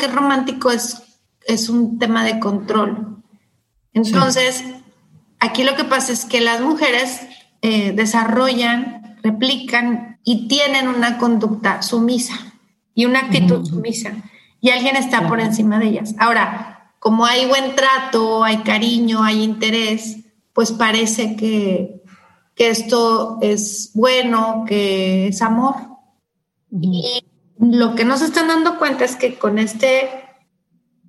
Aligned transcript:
que 0.00 0.06
es 0.06 0.14
romántico 0.14 0.72
es, 0.72 1.02
es 1.46 1.68
un 1.68 2.00
tema 2.00 2.24
de 2.24 2.40
control. 2.40 3.22
Entonces, 3.92 4.64
aquí 5.38 5.62
lo 5.62 5.76
que 5.76 5.84
pasa 5.84 6.12
es 6.12 6.24
que 6.24 6.40
las 6.40 6.60
mujeres 6.60 7.20
eh, 7.62 7.92
desarrollan, 7.92 9.18
replican 9.22 10.18
y 10.24 10.48
tienen 10.48 10.88
una 10.88 11.18
conducta 11.18 11.82
sumisa 11.82 12.34
y 12.94 13.04
una 13.04 13.20
actitud 13.20 13.64
sumisa 13.64 14.12
y 14.60 14.70
alguien 14.70 14.96
está 14.96 15.26
por 15.28 15.40
encima 15.40 15.78
de 15.78 15.88
ellas. 15.88 16.14
Ahora, 16.18 16.94
como 16.98 17.24
hay 17.24 17.46
buen 17.46 17.74
trato, 17.74 18.44
hay 18.44 18.58
cariño, 18.58 19.22
hay 19.22 19.42
interés, 19.42 20.18
pues 20.52 20.72
parece 20.72 21.36
que, 21.36 22.02
que 22.54 22.68
esto 22.68 23.38
es 23.40 23.90
bueno, 23.94 24.64
que 24.66 25.28
es 25.28 25.40
amor. 25.40 25.76
Y 26.70 27.24
lo 27.60 27.94
que 27.94 28.04
no 28.04 28.16
se 28.16 28.24
están 28.24 28.48
dando 28.48 28.78
cuenta 28.78 29.04
es 29.04 29.16
que 29.16 29.38
con 29.38 29.58
este 29.58 30.08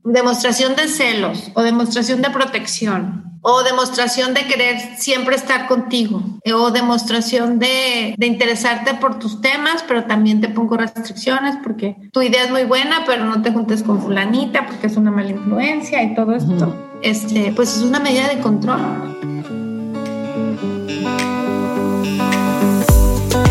demostración 0.04 0.75
de 0.75 0.87
celos 0.87 1.51
o 1.54 1.61
demostración 1.61 2.21
de 2.21 2.29
protección 2.29 3.39
o 3.41 3.64
demostración 3.64 4.33
de 4.33 4.46
querer 4.46 4.79
siempre 4.97 5.36
estar 5.36 5.68
contigo 5.68 6.21
o 6.54 6.71
demostración 6.71 7.57
de, 7.57 8.14
de, 8.18 8.27
interesarte 8.27 8.93
por 8.96 9.18
tus 9.18 9.41
temas, 9.41 9.83
pero 9.87 10.05
también 10.05 10.41
te 10.41 10.50
pongo 10.50 10.77
restricciones 10.77 11.55
porque 11.64 11.96
tu 12.11 12.21
idea 12.21 12.43
es 12.43 12.52
muy 12.52 12.65
buena, 12.65 13.04
pero 13.05 13.25
no 13.25 13.41
te 13.41 13.52
juntes 13.52 13.82
con 13.82 14.02
fulanita 14.02 14.68
porque 14.68 14.88
es 14.88 14.97
una 14.97 15.10
mala 15.10 15.32
influencia 15.32 16.04
y 16.04 16.13
todo 16.13 16.33
esto. 16.33 16.75
Este, 17.02 17.52
pues 17.55 17.77
es 17.77 17.83
una 17.83 17.99
medida 17.99 18.27
de 18.27 18.39
control. 18.41 18.79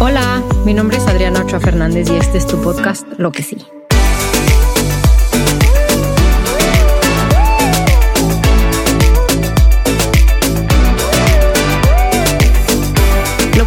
Hola, 0.03 0.43
mi 0.65 0.73
nombre 0.73 0.97
es 0.97 1.07
Adriana 1.07 1.43
Ochoa 1.43 1.61
Fernández 1.61 2.09
y 2.11 2.17
este 2.17 2.39
es 2.39 2.47
tu 2.47 2.61
podcast 2.63 3.07
Lo 3.19 3.31
que 3.33 3.43
sí. 3.43 3.59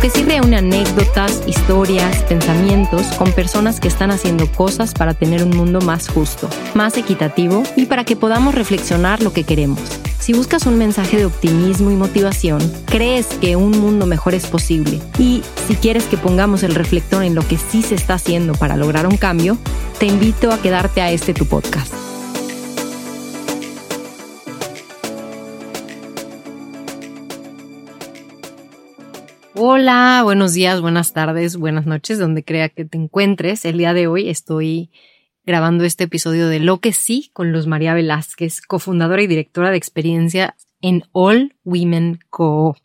que 0.03 0.09
sí 0.09 0.21
reúne 0.23 0.57
anécdotas, 0.57 1.43
historias, 1.47 2.23
pensamientos 2.23 3.03
con 3.17 3.31
personas 3.31 3.79
que 3.79 3.87
están 3.87 4.11
haciendo 4.11 4.51
cosas 4.51 4.93
para 4.93 5.13
tener 5.13 5.41
un 5.41 5.51
mundo 5.51 5.79
más 5.79 6.09
justo, 6.09 6.49
más 6.73 6.97
equitativo 6.97 7.63
y 7.77 7.85
para 7.85 8.03
que 8.03 8.17
podamos 8.17 8.53
reflexionar 8.53 9.23
lo 9.23 9.31
que 9.31 9.45
queremos. 9.45 10.02
Si 10.23 10.31
buscas 10.31 10.65
un 10.67 10.77
mensaje 10.77 11.17
de 11.17 11.25
optimismo 11.25 11.91
y 11.91 11.95
motivación, 11.95 12.61
crees 12.85 13.27
que 13.41 13.57
un 13.57 13.71
mundo 13.71 14.05
mejor 14.05 14.33
es 14.33 14.45
posible 14.45 15.01
y 15.19 15.41
si 15.67 15.75
quieres 15.75 16.05
que 16.05 16.15
pongamos 16.15 16.63
el 16.63 16.75
reflector 16.75 17.25
en 17.25 17.35
lo 17.35 17.45
que 17.45 17.57
sí 17.57 17.81
se 17.81 17.95
está 17.95 18.13
haciendo 18.13 18.53
para 18.53 18.77
lograr 18.77 19.05
un 19.05 19.17
cambio, 19.17 19.57
te 19.99 20.05
invito 20.05 20.53
a 20.53 20.61
quedarte 20.61 21.01
a 21.01 21.11
este 21.11 21.33
tu 21.33 21.45
podcast. 21.45 21.93
Hola, 29.55 30.21
buenos 30.23 30.53
días, 30.53 30.79
buenas 30.79 31.11
tardes, 31.11 31.57
buenas 31.57 31.85
noches, 31.85 32.17
donde 32.17 32.45
crea 32.45 32.69
que 32.69 32.85
te 32.85 32.97
encuentres. 32.97 33.65
El 33.65 33.77
día 33.77 33.93
de 33.93 34.07
hoy 34.07 34.29
estoy 34.29 34.89
grabando 35.45 35.83
este 35.83 36.05
episodio 36.05 36.47
de 36.47 36.59
Lo 36.59 36.79
que 36.79 36.93
sí 36.93 37.29
con 37.33 37.51
Luz 37.51 37.67
María 37.67 37.93
Velázquez, 37.93 38.61
cofundadora 38.61 39.21
y 39.21 39.27
directora 39.27 39.71
de 39.71 39.77
experiencia 39.77 40.55
en 40.81 41.03
All 41.11 41.55
Women 41.63 42.19
Co. 42.29 42.77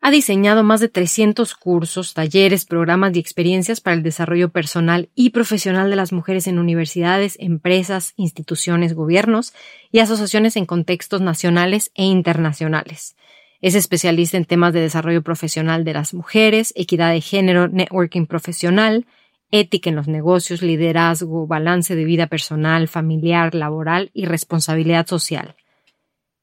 Ha 0.00 0.10
diseñado 0.10 0.62
más 0.62 0.80
de 0.80 0.88
300 0.88 1.54
cursos, 1.54 2.14
talleres, 2.14 2.64
programas 2.64 3.16
y 3.16 3.18
experiencias 3.18 3.80
para 3.80 3.94
el 3.96 4.02
desarrollo 4.02 4.50
personal 4.50 5.08
y 5.14 5.30
profesional 5.30 5.90
de 5.90 5.96
las 5.96 6.12
mujeres 6.12 6.46
en 6.46 6.58
universidades, 6.58 7.36
empresas, 7.40 8.12
instituciones, 8.16 8.94
gobiernos 8.94 9.52
y 9.90 10.00
asociaciones 10.00 10.56
en 10.56 10.66
contextos 10.66 11.22
nacionales 11.22 11.90
e 11.94 12.04
internacionales. 12.04 13.16
Es 13.60 13.74
especialista 13.74 14.36
en 14.36 14.44
temas 14.44 14.72
de 14.72 14.80
desarrollo 14.80 15.22
profesional 15.22 15.82
de 15.84 15.94
las 15.94 16.14
mujeres, 16.14 16.72
equidad 16.76 17.10
de 17.10 17.20
género, 17.20 17.66
networking 17.66 18.26
profesional, 18.26 19.06
ética 19.50 19.90
en 19.90 19.96
los 19.96 20.08
negocios, 20.08 20.62
liderazgo, 20.62 21.46
balance 21.46 21.94
de 21.94 22.04
vida 22.04 22.26
personal, 22.26 22.88
familiar, 22.88 23.54
laboral 23.54 24.10
y 24.12 24.26
responsabilidad 24.26 25.06
social. 25.06 25.56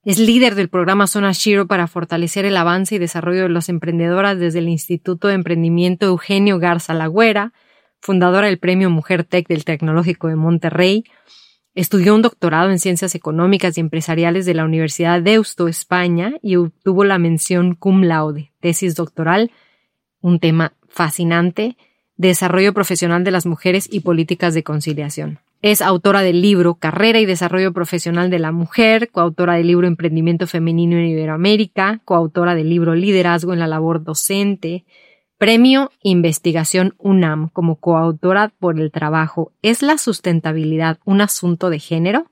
Es 0.04 0.20
líder 0.20 0.56
del 0.56 0.70
programa 0.70 1.08
Zona 1.08 1.32
Shiro 1.32 1.68
para 1.68 1.88
fortalecer 1.88 2.46
el 2.46 2.58
avance 2.58 2.96
y 2.96 3.00
desarrollo 3.00 3.44
de 3.44 3.50
las 3.50 3.70
emprendedoras 3.70 4.38
desde 4.38 4.60
el 4.60 4.70
Instituto 4.70 5.30
de 5.30 5.36
Emprendimiento 5.36 6.06
Eugenio 6.06 6.60
Garza 6.60 6.94
Lagüera, 6.94 7.54
fundadora 8.02 8.48
del 8.48 8.60
Premio 8.60 8.90
Mujer 8.90 9.24
Tech 9.24 9.48
del 9.48 9.64
Tecnológico 9.64 10.28
de 10.28 10.36
Monterrey, 10.36 11.06
Estudió 11.76 12.14
un 12.14 12.22
doctorado 12.22 12.70
en 12.70 12.78
Ciencias 12.78 13.16
Económicas 13.16 13.78
y 13.78 13.82
Empresariales 13.82 14.46
de 14.46 14.54
la 14.54 14.64
Universidad 14.64 15.22
de 15.22 15.32
Deusto, 15.32 15.68
España, 15.68 16.36
y 16.44 16.56
obtuvo 16.56 17.04
la 17.04 17.18
mención 17.18 17.74
cum 17.74 18.04
laude, 18.04 18.52
tesis 18.60 18.94
doctoral, 18.94 19.52
un 20.22 20.40
tema 20.40 20.74
fascinante, 20.88 21.76
Desarrollo 22.16 22.74
Profesional 22.74 23.24
de 23.24 23.32
las 23.32 23.46
Mujeres 23.46 23.88
y 23.92 24.02
Políticas 24.02 24.54
de 24.54 24.64
Conciliación. 24.64 25.40
Es 25.62 25.82
autora 25.82 26.22
del 26.22 26.42
libro 26.42 26.76
Carrera 26.76 27.20
y 27.20 27.26
Desarrollo 27.26 27.74
Profesional 27.74 28.30
de 28.30 28.40
la 28.40 28.52
Mujer, 28.52 29.10
coautora 29.10 29.56
del 29.56 29.68
libro 29.68 29.88
Emprendimiento 29.88 30.46
Femenino 30.46 30.98
en 30.98 31.06
Iberoamérica, 31.06 32.02
coautora 32.06 32.54
del 32.54 32.70
libro 32.70 32.96
Liderazgo 32.96 33.54
en 33.54 33.60
la 33.60 33.68
Labor 33.68 34.04
Docente, 34.04 34.84
Premio 35.38 35.92
Investigación 36.02 36.96
UNAM 37.00 37.50
como 37.50 37.76
coautora 37.76 38.54
por 38.60 38.80
el 38.80 38.92
trabajo 38.92 39.52
¿Es 39.62 39.82
la 39.82 39.98
sustentabilidad 39.98 41.00
un 41.04 41.22
asunto 41.22 41.70
de 41.70 41.80
género? 41.80 42.28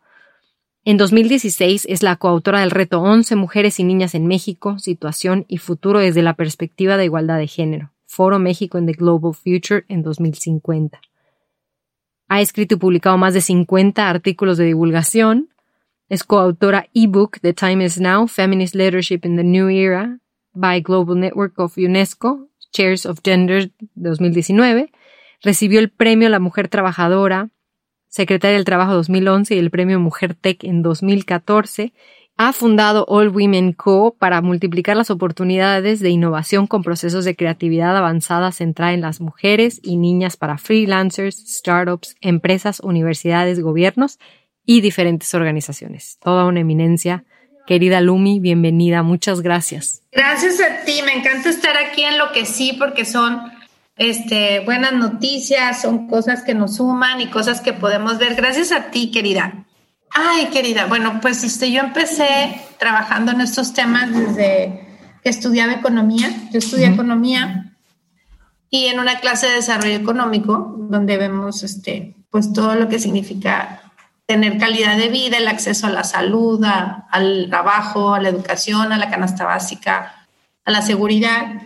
En 0.86 0.98
2016 0.98 1.88
es 1.90 2.04
la 2.04 2.16
coautora 2.16 2.62
del 2.62 2.72
reto 2.72 3.02
11 3.02 3.36
Mujeres 3.36 3.80
y 3.80 3.84
Niñas 3.84 4.16
en 4.16 4.28
México, 4.28 4.80
Situación 4.80 5.46
y 5.48 5.58
Futuro 5.58 6.00
desde 6.00 6.22
la 6.22 6.36
perspectiva 6.36 6.98
de 6.98 7.06
igualdad 7.06 7.38
de 7.38 7.48
género, 7.48 7.91
Foro 8.12 8.40
México 8.40 8.78
en 8.78 8.88
the 8.88 8.92
Global 8.92 9.34
Future 9.34 9.86
en 9.88 10.04
2050. 10.04 11.00
Ha 12.28 12.42
escrito 12.42 12.76
y 12.76 12.78
publicado 12.78 13.18
más 13.18 13.34
de 13.34 13.40
50 13.40 14.10
artículos 14.10 14.58
de 14.58 14.66
divulgación. 14.66 15.48
Es 16.10 16.26
coautora 16.26 16.90
ebook 16.94 17.40
The 17.40 17.54
Time 17.54 17.86
is 17.86 18.02
Now, 18.02 18.28
Feminist 18.28 18.76
Leadership 18.76 19.22
in 19.24 19.38
the 19.38 19.46
New 19.46 19.70
Era 19.70 20.20
by 20.54 20.82
Global 20.82 21.18
Network 21.18 21.58
of 21.58 21.78
UNESCO 21.78 22.50
Chairs 22.74 23.06
of 23.06 23.20
Gender 23.24 23.72
2019, 23.96 24.92
recibió 25.42 25.80
el 25.80 25.90
premio 25.90 26.28
la 26.28 26.40
Mujer 26.40 26.68
Trabajadora, 26.68 27.50
Secretaria 28.10 28.58
del 28.58 28.66
Trabajo 28.66 28.94
2011 28.94 29.56
y 29.56 29.60
el 29.60 29.72
premio 29.72 30.02
Mujer 30.02 30.36
Tech 30.36 30.66
en 30.66 30.82
2014. 30.82 31.94
Ha 32.44 32.54
fundado 32.54 33.06
All 33.08 33.30
Women 33.30 33.74
Co. 33.74 34.16
para 34.18 34.42
multiplicar 34.42 34.98
las 34.98 35.12
oportunidades 35.12 36.00
de 36.00 36.10
innovación 36.10 36.66
con 36.66 36.82
procesos 36.82 37.24
de 37.24 37.36
creatividad 37.36 37.96
avanzada 37.96 38.52
centrada 38.52 38.94
en 38.94 39.02
las 39.02 39.22
mujeres 39.22 39.80
y 39.84 39.98
niñas 39.98 40.38
para 40.38 40.58
freelancers, 40.58 41.36
startups, 41.36 42.16
empresas, 42.20 42.80
universidades, 42.80 43.62
gobiernos 43.62 44.18
y 44.66 44.82
diferentes 44.82 45.32
organizaciones. 45.36 46.18
Toda 46.20 46.46
una 46.46 46.62
eminencia 46.62 47.26
Querida 47.68 48.02
Lumi, 48.02 48.40
bienvenida, 48.40 49.04
muchas 49.04 49.42
gracias. 49.42 50.02
Gracias 50.12 50.60
a 50.62 50.84
ti, 50.84 51.00
me 51.06 51.14
encanta 51.14 51.48
estar 51.48 51.78
aquí 51.78 52.02
en 52.02 52.18
lo 52.18 52.32
que 52.32 52.48
sí, 52.48 52.74
porque 52.74 53.06
son 53.06 53.40
este, 53.98 54.62
buenas 54.62 54.94
noticias, 54.94 55.80
son 55.80 56.08
cosas 56.08 56.42
que 56.42 56.56
nos 56.56 56.78
suman 56.78 57.22
y 57.22 57.28
cosas 57.28 57.62
que 57.62 57.74
podemos 57.74 58.18
ver. 58.18 58.34
Gracias 58.34 58.72
a 58.72 58.90
ti, 58.90 59.12
querida. 59.12 59.68
Ay, 60.14 60.48
querida, 60.48 60.86
bueno, 60.88 61.20
pues 61.22 61.44
este, 61.44 61.72
yo 61.72 61.82
empecé 61.82 62.62
trabajando 62.78 63.32
en 63.32 63.42
estos 63.42 63.74
temas 63.74 64.12
desde 64.14 64.88
que 65.24 65.30
estudiaba 65.30 65.74
economía. 65.74 66.30
Yo 66.52 66.60
estudié 66.60 66.88
economía 66.88 67.74
y 68.70 68.88
en 68.88 69.00
una 69.00 69.20
clase 69.20 69.48
de 69.48 69.56
desarrollo 69.56 69.96
económico, 69.96 70.76
donde 70.90 71.18
vemos 71.18 71.64
este, 71.64 72.16
pues 72.30 72.52
todo 72.52 72.76
lo 72.76 72.90
que 72.90 73.00
significa 73.00 73.82
tener 74.26 74.58
calidad 74.58 74.98
de 74.98 75.10
vida, 75.10 75.38
el 75.38 75.48
acceso 75.48 75.88
a 75.88 75.92
la 75.92 76.04
salud, 76.04 76.64
al 76.64 77.48
trabajo, 77.50 78.14
a 78.14 78.22
la 78.22 78.30
educación, 78.30 78.92
a 78.94 78.98
la 78.98 79.10
canasta 79.10 79.46
básica, 79.46 80.28
a 80.64 80.72
la 80.72 80.82
seguridad. 80.82 81.62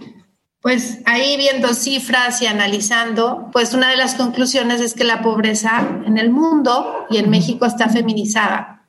Pues 0.66 0.98
ahí 1.06 1.38
viendo 1.38 1.76
cifras 1.76 2.42
y 2.42 2.48
analizando, 2.48 3.52
pues 3.54 3.76
una 3.76 3.92
de 3.92 3.98
las 3.98 4.16
conclusiones 4.16 4.82
es 4.82 4.96
que 4.96 5.04
la 5.04 5.22
pobreza 5.22 5.88
en 6.08 6.18
el 6.18 6.32
mundo 6.32 7.06
y 7.12 7.18
en 7.18 7.30
México 7.30 7.68
está 7.68 7.88
feminizada. 7.88 8.84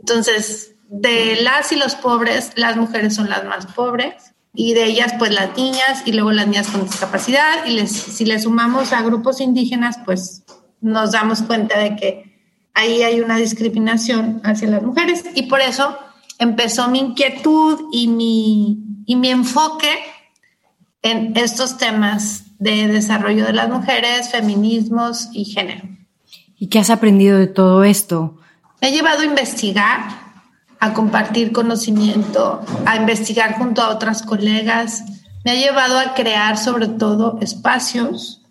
Entonces, 0.00 0.74
de 0.88 1.40
las 1.40 1.70
y 1.70 1.76
los 1.76 1.94
pobres, 1.94 2.50
las 2.56 2.76
mujeres 2.76 3.14
son 3.14 3.30
las 3.30 3.44
más 3.44 3.66
pobres 3.66 4.34
y 4.52 4.74
de 4.74 4.86
ellas 4.86 5.14
pues 5.20 5.32
las 5.32 5.56
niñas 5.56 6.02
y 6.04 6.14
luego 6.14 6.32
las 6.32 6.48
niñas 6.48 6.66
con 6.66 6.82
discapacidad 6.82 7.64
y 7.64 7.74
les, 7.74 7.92
si 7.92 8.24
le 8.24 8.40
sumamos 8.40 8.92
a 8.92 9.02
grupos 9.02 9.40
indígenas 9.40 10.00
pues 10.04 10.42
nos 10.80 11.12
damos 11.12 11.42
cuenta 11.42 11.78
de 11.78 11.94
que 11.94 12.40
ahí 12.74 13.02
hay 13.02 13.20
una 13.20 13.36
discriminación 13.36 14.40
hacia 14.42 14.66
las 14.66 14.82
mujeres 14.82 15.24
y 15.32 15.42
por 15.44 15.60
eso 15.60 15.96
empezó 16.40 16.88
mi 16.88 16.98
inquietud 16.98 17.82
y 17.92 18.08
mi, 18.08 19.04
y 19.06 19.14
mi 19.14 19.28
enfoque 19.28 19.96
en 21.02 21.36
estos 21.36 21.78
temas 21.78 22.44
de 22.58 22.88
desarrollo 22.88 23.46
de 23.46 23.52
las 23.52 23.68
mujeres, 23.68 24.30
feminismos 24.30 25.28
y 25.32 25.46
género. 25.46 25.88
¿Y 26.58 26.68
qué 26.68 26.78
has 26.78 26.90
aprendido 26.90 27.38
de 27.38 27.46
todo 27.46 27.84
esto? 27.84 28.38
Me 28.80 28.88
ha 28.88 28.90
llevado 28.90 29.22
a 29.22 29.24
investigar, 29.24 30.00
a 30.78 30.92
compartir 30.92 31.52
conocimiento, 31.52 32.64
a 32.84 32.96
investigar 32.96 33.54
junto 33.54 33.82
a 33.82 33.90
otras 33.90 34.22
colegas. 34.22 35.04
Me 35.44 35.52
ha 35.52 35.54
llevado 35.54 35.98
a 35.98 36.14
crear 36.14 36.58
sobre 36.58 36.86
todo 36.88 37.38
espacios 37.40 38.42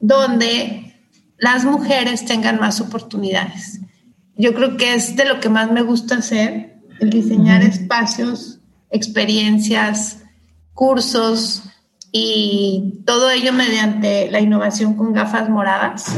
donde 0.00 0.96
las 1.38 1.64
mujeres 1.64 2.24
tengan 2.24 2.58
más 2.58 2.80
oportunidades. 2.80 3.80
Yo 4.36 4.52
creo 4.54 4.76
que 4.76 4.94
es 4.94 5.14
de 5.14 5.24
lo 5.24 5.38
que 5.38 5.48
más 5.48 5.70
me 5.70 5.82
gusta 5.82 6.16
hacer, 6.16 6.80
el 7.00 7.10
diseñar 7.10 7.62
espacios, 7.62 8.58
experiencias, 8.90 10.24
cursos 10.72 11.62
y 12.16 13.02
todo 13.04 13.28
ello 13.28 13.52
mediante 13.52 14.30
la 14.30 14.38
innovación 14.38 14.94
con 14.94 15.12
gafas 15.12 15.50
moradas 15.50 16.14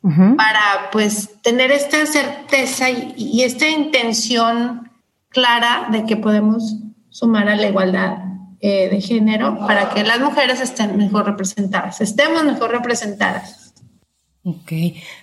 para 0.00 0.90
pues 0.92 1.30
tener 1.42 1.72
esta 1.72 2.06
certeza 2.06 2.88
y, 2.90 3.42
esta 3.42 3.68
intención 3.68 4.88
clara 5.30 5.88
de 5.90 6.06
que 6.06 6.16
podemos 6.16 6.76
sumar 7.10 7.48
a 7.48 7.56
la 7.56 7.66
igualdad 7.66 8.18
eh, 8.60 8.88
de 8.88 9.00
género 9.00 9.58
para 9.66 9.90
que 9.90 10.04
las 10.04 10.20
mujeres 10.20 10.60
estén 10.60 10.96
mejor 10.96 11.26
representadas, 11.26 12.00
estemos 12.00 12.44
mejor 12.44 12.70
representadas. 12.70 13.74
Ok, 14.44 14.72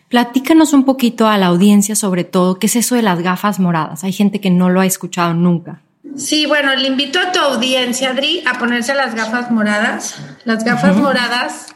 platícanos 0.09 0.73
un 0.73 0.83
poquito 0.83 1.27
a 1.27 1.37
la 1.37 1.45
audiencia 1.45 1.95
sobre 1.95 2.25
todo, 2.25 2.59
¿qué 2.59 2.67
es 2.67 2.75
eso 2.75 2.95
de 2.95 3.03
las 3.03 3.21
gafas 3.21 3.57
moradas? 3.61 4.03
Hay 4.03 4.11
gente 4.11 4.41
que 4.41 4.49
no 4.49 4.69
lo 4.69 4.81
ha 4.81 4.85
escuchado 4.85 5.33
nunca. 5.33 5.81
Sí, 6.17 6.45
bueno, 6.45 6.75
le 6.75 6.87
invito 6.87 7.19
a 7.19 7.31
tu 7.31 7.39
audiencia, 7.39 8.11
Adri, 8.11 8.43
a 8.45 8.57
ponerse 8.59 8.93
las 8.93 9.15
gafas 9.15 9.51
moradas. 9.51 10.15
Las 10.43 10.63
gafas 10.63 10.95
moradas 10.97 11.67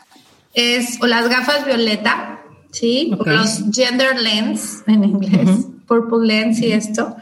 es, 0.53 1.01
o 1.01 1.07
las 1.07 1.29
gafas 1.29 1.65
violeta, 1.65 2.41
¿sí? 2.71 3.15
los 3.25 3.63
gender 3.71 4.19
lens 4.19 4.83
en 4.87 5.03
inglés, 5.03 5.67
purple 5.87 6.27
lens 6.27 6.59
y 6.59 6.71
esto, 6.71 7.15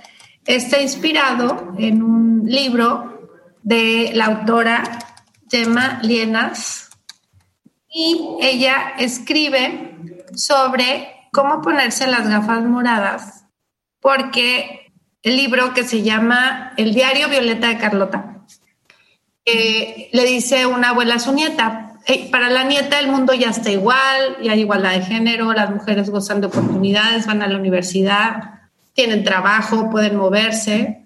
está 0.46 0.82
inspirado 0.82 1.74
en 1.78 2.02
un 2.02 2.44
libro 2.46 3.30
de 3.64 4.12
la 4.14 4.26
autora 4.26 4.84
Gemma 5.50 6.00
Lienas. 6.04 6.90
Y 7.94 8.38
ella 8.42 8.94
escribe 8.98 9.96
sobre 10.34 11.10
cómo 11.34 11.62
ponerse 11.62 12.08
las 12.08 12.28
gafas 12.28 12.64
moradas 12.64 13.42
porque 14.02 14.81
el 15.24 15.38
libro 15.38 15.74
que 15.74 15.84
se 15.84 16.02
llama 16.02 16.74
El 16.78 16.94
diario 16.94 17.30
Violeta 17.30 17.68
de 17.68 17.78
Carlota 17.78 18.40
eh, 19.46 20.10
le 20.12 20.26
dice 20.26 20.66
una 20.66 20.90
abuela 20.90 21.16
a 21.16 21.20
su 21.20 21.34
nieta, 21.34 21.92
para 22.32 22.50
la 22.50 22.64
nieta 22.64 23.00
el 23.00 23.10
mundo 23.10 23.34
ya 23.34 23.50
está 23.50 23.72
igual, 23.72 24.38
ya 24.42 24.54
hay 24.54 24.62
igualdad 24.62 24.94
de 24.94 25.02
género, 25.02 25.54
las 25.54 25.72
mujeres 25.72 26.10
gozan 26.10 26.42
de 26.42 26.48
oportunidades, 26.48 27.28
van 27.28 27.42
a 27.42 27.48
la 27.48 27.58
universidad, 27.58 28.62
tienen 28.94 29.24
trabajo, 29.24 29.90
pueden 29.90 30.16
moverse. 30.16 31.06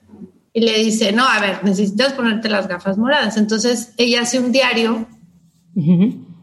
Y 0.53 0.61
le 0.61 0.77
dice, 0.79 1.11
no, 1.11 1.27
a 1.27 1.39
ver, 1.39 1.63
necesitas 1.63 2.13
ponerte 2.13 2.47
las 2.47 2.67
gafas 2.67 2.97
moradas. 2.97 3.35
Entonces 3.35 3.93
ella 3.97 4.21
hace 4.21 4.39
un 4.39 4.53
diario, 4.53 5.05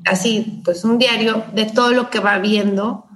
así, 0.05 0.61
pues 0.65 0.85
un 0.85 0.99
diario 0.99 1.45
de 1.55 1.65
todo 1.65 1.93
lo 1.93 2.11
que 2.11 2.21
va 2.21 2.39
viendo 2.39 3.07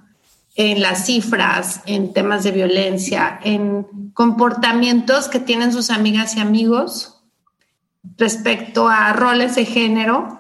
en 0.57 0.83
las 0.83 1.07
cifras, 1.07 1.83
en 1.87 2.13
temas 2.13 2.43
de 2.43 2.51
violencia, 2.51 3.39
en 3.45 4.11
comportamientos 4.15 5.29
que 5.29 5.39
tienen 5.39 5.73
sus 5.73 5.91
amigas 5.91 6.37
y 6.37 6.41
amigos 6.41 7.23
respecto 8.17 8.89
a 8.89 9.13
roles 9.13 9.55
de 9.57 9.67
género 9.67 10.37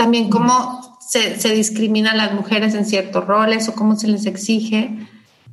también 0.00 0.30
cómo 0.30 0.98
se, 0.98 1.38
se 1.38 1.52
discriminan 1.52 2.16
las 2.16 2.32
mujeres 2.32 2.72
en 2.72 2.86
ciertos 2.86 3.26
roles 3.26 3.68
o 3.68 3.74
cómo 3.74 3.96
se 3.96 4.08
les 4.08 4.24
exige. 4.24 4.96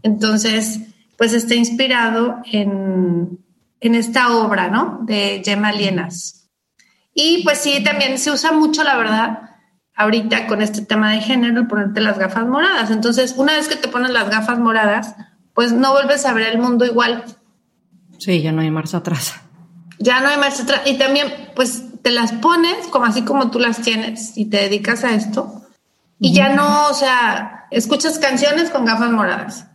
Entonces, 0.03 0.79
pues 1.17 1.33
está 1.33 1.53
inspirado 1.53 2.37
en, 2.49 3.39
en 3.81 3.95
esta 3.95 4.37
obra, 4.37 4.69
¿no? 4.69 5.01
De 5.03 5.41
Gemma 5.43 5.73
Lienas. 5.73 6.49
Y 7.13 7.43
pues 7.43 7.57
sí, 7.57 7.83
también 7.83 8.17
se 8.19 8.31
usa 8.31 8.53
mucho, 8.53 8.85
la 8.85 8.95
verdad, 8.95 9.56
ahorita 9.97 10.47
con 10.47 10.61
este 10.61 10.81
tema 10.81 11.11
de 11.11 11.19
género, 11.19 11.67
ponerte 11.67 11.99
las 11.99 12.17
gafas 12.17 12.47
moradas. 12.47 12.91
Entonces, 12.91 13.33
una 13.35 13.53
vez 13.53 13.67
que 13.67 13.75
te 13.75 13.89
pones 13.89 14.11
las 14.11 14.29
gafas 14.29 14.59
moradas, 14.59 15.15
pues 15.53 15.73
no 15.73 15.91
vuelves 15.91 16.25
a 16.25 16.33
ver 16.33 16.47
el 16.47 16.59
mundo 16.59 16.85
igual. 16.85 17.25
Sí, 18.19 18.41
ya 18.41 18.53
no 18.53 18.61
hay 18.61 18.71
marcha 18.71 18.97
atrás. 18.97 19.35
Ya 19.99 20.21
no 20.21 20.29
hay 20.29 20.38
marcha 20.38 20.63
atrás. 20.63 20.81
Y 20.85 20.97
también, 20.97 21.27
pues 21.55 21.83
te 22.01 22.11
las 22.11 22.31
pones 22.31 22.88
como 22.88 23.05
así 23.05 23.23
como 23.23 23.51
tú 23.51 23.59
las 23.59 23.81
tienes 23.81 24.38
y 24.38 24.45
te 24.45 24.57
dedicas 24.57 25.03
a 25.03 25.13
esto 25.13 25.67
y 26.19 26.33
ya 26.33 26.50
no, 26.50 26.88
o 26.88 26.93
sea, 26.93 27.67
escuchas 27.71 28.17
canciones 28.19 28.69
con 28.69 28.85
gafas 28.85 29.11
moradas. 29.11 29.67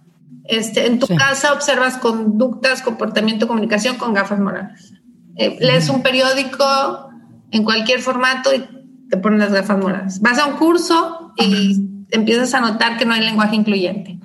Este, 0.45 0.87
en 0.87 0.99
tu 0.99 1.07
casa 1.07 1.53
observas 1.53 1.99
conductas, 1.99 2.83
comportamiento, 2.83 3.47
comunicación 3.47 3.97
con 3.97 4.13
gafas 4.13 4.41
moradas. 4.41 4.93
Eh, 5.37 5.57
lees 5.61 5.89
un 5.89 6.03
periódico 6.03 7.11
en 7.53 7.65
cualquier 7.65 8.01
formato 8.01 8.53
y 8.53 8.69
te 9.13 9.19
pones 9.19 9.41
las 9.41 9.53
gafas 9.53 9.79
moradas. 9.79 10.21
Vas 10.23 10.39
a 10.39 10.47
un 10.47 10.55
curso 10.55 11.35
y 11.37 12.07
empiezas 12.11 12.55
a 12.55 12.63
notar 12.63 12.97
que 12.97 13.05
no 13.05 13.13
hay 13.13 13.21
lenguaje 13.21 13.55
incluyente 13.55 14.19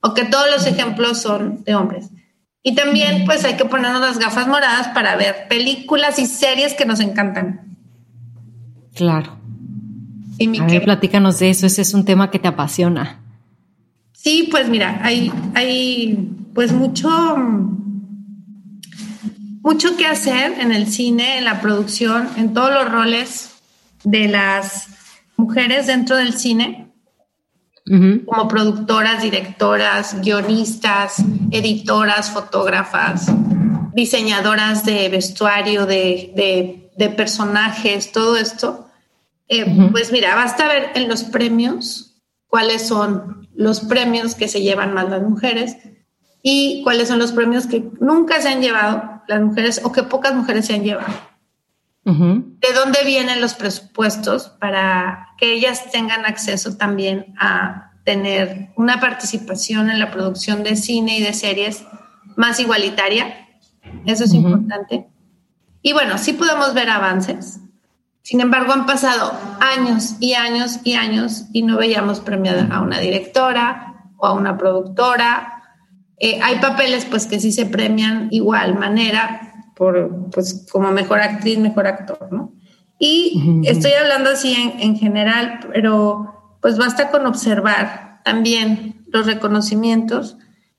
o 0.00 0.14
que 0.14 0.24
todos 0.24 0.46
los 0.50 0.66
ejemplos 0.66 1.20
son 1.20 1.62
de 1.64 1.74
hombres. 1.74 2.08
Y 2.62 2.74
también 2.74 3.26
pues 3.26 3.44
hay 3.44 3.58
que 3.58 3.66
ponernos 3.66 4.00
las 4.00 4.18
gafas 4.18 4.48
moradas 4.48 4.88
para 4.94 5.14
ver 5.16 5.46
películas 5.50 6.18
y 6.18 6.24
series 6.24 6.72
que 6.72 6.86
nos 6.86 7.00
encantan. 7.00 7.76
Claro. 8.94 9.36
Y 10.38 10.48
mi 10.48 10.58
a 10.58 10.64
ver, 10.64 10.84
platícanos 10.84 11.38
de 11.38 11.50
eso, 11.50 11.66
ese 11.66 11.82
es 11.82 11.92
un 11.92 12.06
tema 12.06 12.30
que 12.30 12.38
te 12.38 12.48
apasiona. 12.48 13.20
Sí, 14.12 14.48
pues 14.50 14.70
mira, 14.70 15.00
hay, 15.02 15.30
hay 15.54 16.30
pues 16.54 16.72
mucho, 16.72 17.10
mucho 19.60 19.98
que 19.98 20.06
hacer 20.06 20.54
en 20.58 20.72
el 20.72 20.86
cine, 20.86 21.36
en 21.36 21.44
la 21.44 21.60
producción, 21.60 22.26
en 22.38 22.54
todos 22.54 22.72
los 22.72 22.90
roles 22.90 23.49
de 24.04 24.28
las 24.28 24.88
mujeres 25.36 25.86
dentro 25.86 26.16
del 26.16 26.34
cine 26.34 26.90
como 28.26 28.46
productoras, 28.46 29.22
directoras, 29.22 30.20
guionistas, 30.20 31.16
editoras, 31.50 32.30
fotógrafas, 32.30 33.26
diseñadoras 33.94 34.84
de 34.84 35.08
vestuario, 35.08 35.86
de, 35.86 36.88
personajes, 37.16 38.12
todo 38.12 38.36
esto. 38.36 38.86
Eh, 39.48 39.66
pues 39.90 40.12
mira, 40.12 40.36
basta 40.36 40.68
ver 40.68 40.90
en 40.94 41.08
los 41.08 41.24
premios 41.24 42.22
cuáles 42.46 42.86
son 42.86 43.48
los 43.54 43.80
premios 43.80 44.36
que 44.36 44.46
se 44.46 44.62
llevan 44.62 44.94
más 44.94 45.08
las 45.08 45.22
mujeres 45.22 45.76
y 46.42 46.82
cuáles 46.84 47.08
son 47.08 47.18
los 47.18 47.32
premios 47.32 47.66
que 47.66 47.90
nunca 48.00 48.40
se 48.40 48.50
han 48.50 48.62
llevado 48.62 49.22
las 49.26 49.40
mujeres 49.40 49.80
o 49.82 49.90
que 49.90 50.04
pocas 50.04 50.34
mujeres 50.34 50.66
se 50.66 50.74
han 50.74 50.84
llevado. 50.84 51.12
¿De 52.04 52.72
dónde 52.74 53.04
vienen 53.04 53.40
los 53.40 53.54
presupuestos 53.54 54.48
para 54.58 55.28
que 55.38 55.52
ellas 55.52 55.90
tengan 55.92 56.24
acceso 56.24 56.76
también 56.76 57.34
a 57.38 57.92
tener 58.04 58.70
una 58.76 59.00
participación 59.00 59.90
en 59.90 60.00
la 60.00 60.10
producción 60.10 60.62
de 60.62 60.76
cine 60.76 61.18
y 61.18 61.22
de 61.22 61.34
series 61.34 61.84
más 62.36 62.58
igualitaria? 62.58 63.48
Eso 64.06 64.24
es 64.24 64.32
importante. 64.32 65.06
Y 65.82 65.92
bueno, 65.92 66.18
sí 66.18 66.32
podemos 66.32 66.74
ver 66.74 66.90
avances. 66.90 67.60
Sin 68.22 68.40
embargo, 68.40 68.72
han 68.72 68.86
pasado 68.86 69.32
años 69.60 70.16
y 70.20 70.34
años 70.34 70.80
y 70.84 70.94
años 70.94 71.46
y 71.52 71.62
no 71.62 71.78
veíamos 71.78 72.20
premiada 72.20 72.68
a 72.74 72.80
una 72.80 72.98
directora 72.98 74.10
o 74.16 74.26
a 74.26 74.32
una 74.34 74.56
productora. 74.58 75.62
Eh, 76.18 76.38
hay 76.42 76.58
papeles 76.58 77.06
pues 77.06 77.26
que 77.26 77.40
sí 77.40 77.50
se 77.50 77.66
premian 77.66 78.28
igual 78.30 78.78
manera, 78.78 79.49
por, 79.80 80.28
pues, 80.30 80.66
como 80.70 80.92
mejor 80.92 81.20
actriz, 81.20 81.56
mejor 81.58 81.86
actor, 81.86 82.28
¿no? 82.30 82.52
Y 82.98 83.62
estoy 83.64 83.92
hablando 83.92 84.28
así 84.28 84.54
en, 84.78 84.94
general, 84.94 85.60
pero 85.72 86.58
pues 86.60 86.76
basta 86.76 87.10
con 87.10 87.24
observar 87.24 88.20
también 88.22 89.02
los 89.06 89.24
reconocimientos 89.24 90.36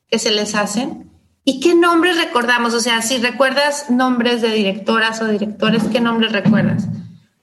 que 0.08 0.20
se 0.20 0.30
les 0.30 0.54
hacen 0.54 1.10
y 1.44 1.60
qué 1.62 1.74
nombres 1.74 2.16
recordamos. 2.24 2.76
O 2.76 2.80
sea, 2.80 3.02
si 3.02 3.18
recuerdas 3.18 3.90
nombres 3.90 4.44
de 4.44 4.52
directoras 4.52 5.20
o 5.20 5.26
directores, 5.26 5.82
¿qué 5.92 6.00
nombres 6.00 6.32
recuerdas? 6.32 6.88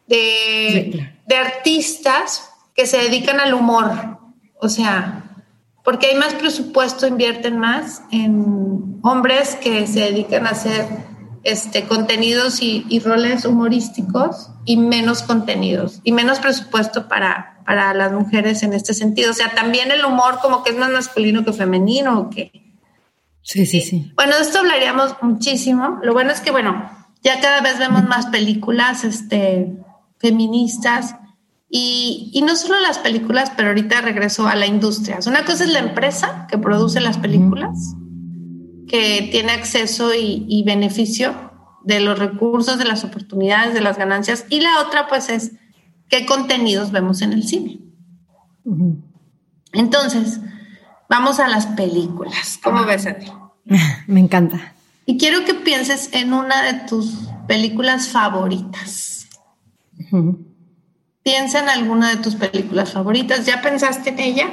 De, 0.06 1.12
de 1.26 1.36
artistas 1.36 2.50
que 2.72 2.86
se 2.86 2.98
dedican 2.98 3.40
al 3.40 3.52
humor. 3.52 3.90
O 4.60 4.68
sea, 4.68 5.24
porque 5.82 6.06
hay 6.06 6.14
más 6.14 6.34
presupuesto, 6.34 7.08
invierten 7.08 7.58
más 7.58 8.02
en 8.12 9.00
hombres 9.02 9.56
que 9.56 9.88
se 9.88 9.98
dedican 10.02 10.46
a 10.46 10.50
hacer 10.50 11.08
este, 11.44 11.86
contenidos 11.86 12.62
y, 12.62 13.00
roles 13.00 13.44
humorísticos 13.44 14.50
y 14.64 14.76
menos 14.76 15.22
contenidos 15.22 16.00
y 16.04 16.12
menos 16.12 16.40
presupuesto 16.40 17.08
para, 17.08 17.60
para 17.64 17.94
las 17.94 18.12
mujeres 18.12 18.62
en 18.62 18.72
este 18.72 18.94
sentido. 18.94 19.30
O 19.30 19.34
sea, 19.34 19.54
también 19.54 19.90
el 19.90 20.04
humor 20.04 20.40
como 20.42 20.62
que 20.62 20.70
es 20.70 20.78
más 20.78 20.90
masculino 20.90 21.44
que 21.44 21.52
femenino 21.52 22.18
o 22.18 22.30
que... 22.30 22.50
Sí, 23.42 23.64
sí, 23.66 23.80
sí. 23.80 24.12
Bueno, 24.14 24.36
de 24.36 24.42
esto 24.42 24.58
hablaríamos 24.58 25.16
muchísimo. 25.22 25.98
Lo 26.02 26.12
bueno 26.12 26.32
es 26.32 26.40
que, 26.40 26.50
bueno, 26.50 26.90
ya 27.22 27.40
cada 27.40 27.60
vez 27.62 27.78
vemos 27.78 28.04
más 28.04 28.26
películas 28.26 29.04
este, 29.04 29.74
feministas 30.18 31.16
Y, 31.70 32.30
y, 32.32 32.42
no 32.42 32.56
solo 32.56 32.80
las 32.80 32.98
películas, 32.98 33.52
pero 33.54 33.68
ahorita 33.68 34.00
regreso 34.00 34.48
a 34.48 34.56
la 34.56 34.66
industria. 34.66 35.18
Una 35.26 35.44
cosa 35.44 35.64
es 35.64 35.70
la 35.70 35.80
empresa 35.80 36.46
que 36.50 36.56
produce 36.56 37.00
las 37.00 37.18
películas, 37.18 37.94
que 38.88 39.28
tiene 39.30 39.52
acceso 39.52 40.14
y, 40.14 40.44
y, 40.48 40.62
beneficio 40.64 41.52
de 41.84 42.00
los 42.00 42.18
recursos, 42.18 42.78
de 42.78 42.84
las 42.84 43.04
oportunidades, 43.04 43.74
de 43.74 43.80
las 43.80 43.98
ganancias. 43.98 44.44
Y 44.48 44.60
la 44.60 44.80
otra, 44.80 45.06
pues, 45.08 45.28
es 45.28 45.52
qué 46.08 46.26
contenidos 46.26 46.90
vemos 46.90 47.22
en 47.22 47.32
el 47.32 47.44
cine. 47.44 47.78
Entonces, 49.72 50.40
vamos 51.08 51.40
a 51.40 51.48
las 51.48 51.66
películas. 51.66 52.58
¿Cómo 52.62 52.84
ves, 52.84 53.06
Adri? 53.06 53.30
Me 54.06 54.20
encanta. 54.20 54.74
Y 55.06 55.16
quiero 55.16 55.44
que 55.44 55.54
pienses 55.54 56.10
en 56.12 56.34
una 56.34 56.62
de 56.62 56.86
tus 56.86 57.14
películas 57.46 58.08
favoritas. 58.08 59.26
Piensa 61.22 61.60
en 61.60 61.68
alguna 61.68 62.10
de 62.10 62.16
tus 62.16 62.34
películas 62.34 62.92
favoritas. 62.92 63.46
¿Ya 63.46 63.62
pensaste 63.62 64.10
en 64.10 64.18
ella? 64.18 64.46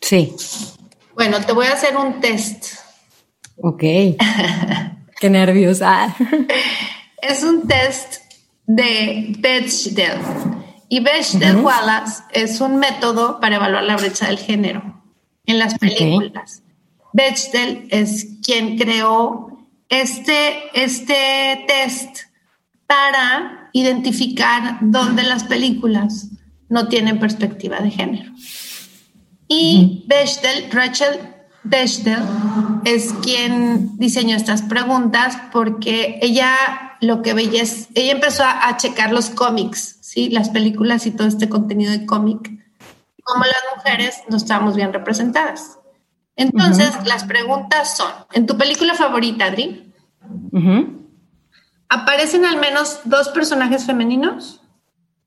Sí. 0.00 0.34
Bueno, 1.14 1.40
te 1.40 1.52
voy 1.52 1.66
a 1.66 1.72
hacer 1.72 1.96
un 1.96 2.20
test. 2.20 2.81
Ok. 3.56 3.80
Qué 5.20 5.30
nerviosa. 5.30 6.14
es 7.22 7.42
un 7.44 7.66
test 7.66 8.22
de 8.66 9.34
Bechdel. 9.38 10.18
Y 10.88 11.00
Bechdel 11.00 11.56
Wallace 11.56 12.22
es 12.32 12.60
un 12.60 12.76
método 12.76 13.40
para 13.40 13.56
evaluar 13.56 13.84
la 13.84 13.96
brecha 13.96 14.26
del 14.26 14.38
género 14.38 15.02
en 15.46 15.58
las 15.58 15.78
películas. 15.78 16.62
Bechdel 17.12 17.88
es 17.90 18.26
quien 18.44 18.76
creó 18.76 19.66
este, 19.88 20.54
este 20.74 21.64
test 21.66 22.18
para 22.86 23.70
identificar 23.72 24.78
dónde 24.80 25.22
las 25.22 25.44
películas 25.44 26.28
no 26.68 26.88
tienen 26.88 27.18
perspectiva 27.18 27.80
de 27.80 27.90
género. 27.90 28.32
Y 29.48 30.04
Bechdel, 30.06 30.70
Rachel 30.70 31.20
Bechdel, 31.64 32.22
es 32.84 33.12
quien 33.22 33.96
diseñó 33.98 34.36
estas 34.36 34.62
preguntas 34.62 35.36
porque 35.52 36.18
ella 36.20 36.54
lo 37.00 37.22
que 37.22 37.34
veía 37.34 37.62
es, 37.62 37.88
ella 37.94 38.12
empezó 38.12 38.44
a, 38.44 38.76
checar 38.76 39.12
los 39.12 39.30
cómics, 39.30 39.98
¿sí? 40.00 40.28
las 40.28 40.50
películas 40.50 41.06
y 41.06 41.10
todo 41.12 41.28
este 41.28 41.48
contenido 41.48 41.92
de 41.92 42.06
cómic, 42.06 42.50
como 43.22 43.44
las 43.44 43.76
mujeres 43.76 44.22
no 44.28 44.36
estábamos 44.36 44.76
bien 44.76 44.92
representadas. 44.92 45.78
Entonces, 46.36 46.90
las 47.04 47.24
preguntas 47.24 47.96
son, 47.96 48.10
¿en 48.32 48.46
tu 48.46 48.56
película 48.56 48.94
favorita, 48.94 49.46
Adri? 49.46 49.92
¿Aparecen 51.88 52.44
al 52.44 52.58
menos 52.58 53.00
dos 53.04 53.28
personajes 53.28 53.84
femeninos? 53.84 54.62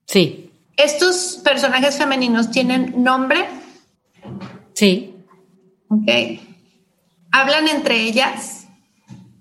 Sí. 0.07 0.51
¿Estos 0.77 1.39
personajes 1.43 1.97
femeninos 1.97 2.51
tienen 2.51 3.03
nombre? 3.03 3.47
Sí. 4.73 5.14
Ok. 5.87 6.39
¿Hablan 7.31 7.67
entre 7.67 8.01
ellas? 8.01 8.67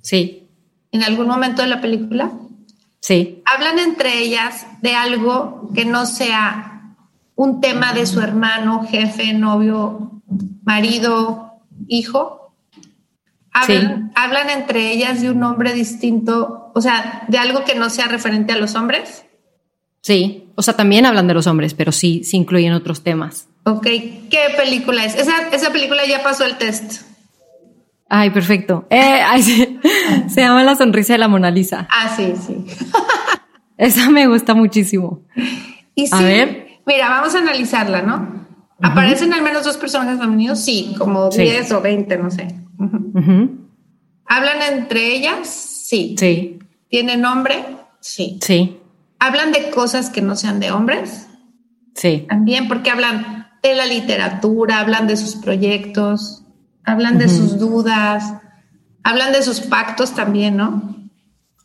Sí. 0.00 0.48
¿En 0.92 1.02
algún 1.02 1.26
momento 1.26 1.62
de 1.62 1.68
la 1.68 1.80
película? 1.80 2.32
Sí. 3.00 3.42
¿Hablan 3.44 3.78
entre 3.78 4.20
ellas 4.20 4.66
de 4.82 4.94
algo 4.94 5.70
que 5.74 5.84
no 5.84 6.06
sea 6.06 6.74
un 7.36 7.60
tema 7.60 7.92
de 7.92 8.06
su 8.06 8.20
hermano, 8.20 8.86
jefe, 8.86 9.32
novio, 9.32 10.22
marido, 10.62 11.60
hijo. 11.88 12.54
Hablan, 13.52 14.12
hablan 14.16 14.50
entre 14.50 14.92
ellas 14.92 15.22
de 15.22 15.30
un 15.30 15.40
nombre 15.40 15.72
distinto, 15.74 16.72
o 16.74 16.80
sea, 16.80 17.24
de 17.28 17.38
algo 17.38 17.64
que 17.64 17.76
no 17.76 17.88
sea 17.88 18.08
referente 18.08 18.52
a 18.52 18.58
los 18.58 18.74
hombres. 18.74 19.24
Sí, 20.00 20.50
o 20.56 20.62
sea, 20.62 20.74
también 20.74 21.06
hablan 21.06 21.28
de 21.28 21.34
los 21.34 21.46
hombres, 21.46 21.72
pero 21.72 21.92
sí, 21.92 22.24
sí 22.24 22.36
incluyen 22.36 22.72
otros 22.72 23.02
temas. 23.02 23.48
Ok, 23.64 23.85
¿qué 23.85 24.54
película 24.56 25.04
es? 25.04 25.14
Esa, 25.14 25.49
esa 25.52 25.73
película 25.73 26.04
ya 26.06 26.23
pasó 26.23 26.44
el 26.44 26.56
test. 26.59 27.02
Ay, 28.09 28.30
perfecto. 28.30 28.87
Eh, 28.90 29.23
se, 30.28 30.40
llama 30.40 30.62
La 30.62 30.76
sonrisa 30.76 31.14
de 31.14 31.18
la 31.18 31.28
Mona 31.28 31.50
Lisa. 31.50 31.88
Ah, 31.90 32.14
sí, 32.14 32.35
sí. 32.47 32.64
Esa 33.76 34.11
me 34.11 34.26
gusta 34.26 34.54
muchísimo. 34.54 35.23
Y 35.94 36.06
a 36.12 36.21
ver. 36.21 36.80
Mira, 36.87 37.09
vamos 37.09 37.35
a 37.35 37.38
analizarla, 37.38 38.02
¿no? 38.02 38.47
¿Aparecen 38.83 39.33
al 39.33 39.42
menos 39.42 39.64
dos 39.64 39.78
personajes 39.78 40.21
femeninos? 40.21 40.61
Sí, 40.61 40.94
como 40.99 41.30
10 41.30 41.73
o 41.73 41.80
20, 41.80 42.16
no 42.18 42.30
sé. 42.30 42.49
¿Hablan 44.26 44.62
entre 44.73 45.14
ellas? 45.14 45.49
Sí. 45.49 46.14
Sí. 46.18 46.59
¿Tienen 46.88 47.23
nombre? 47.23 47.64
Sí. 48.00 48.38
Sí. 48.42 48.78
¿Hablan 49.18 49.52
de 49.52 49.71
cosas 49.71 50.11
que 50.11 50.21
no 50.21 50.37
sean 50.37 50.61
de 50.61 50.71
hombres? 50.71 51.28
Sí. 51.94 52.26
También 52.28 52.68
porque 52.68 52.90
hablan 52.90 53.43
de 53.68 53.75
la 53.75 53.87
literatura, 53.87 54.80
hablan 54.80 55.06
de 55.06 55.16
sus 55.16 55.37
proyectos, 55.37 56.42
hablan 56.85 57.18
de 57.18 57.28
sus 57.28 57.59
dudas, 57.59 58.35
hablan 59.02 59.33
de 59.33 59.42
sus 59.42 59.61
pactos 59.61 60.14
también, 60.14 60.56
¿no? 60.56 60.94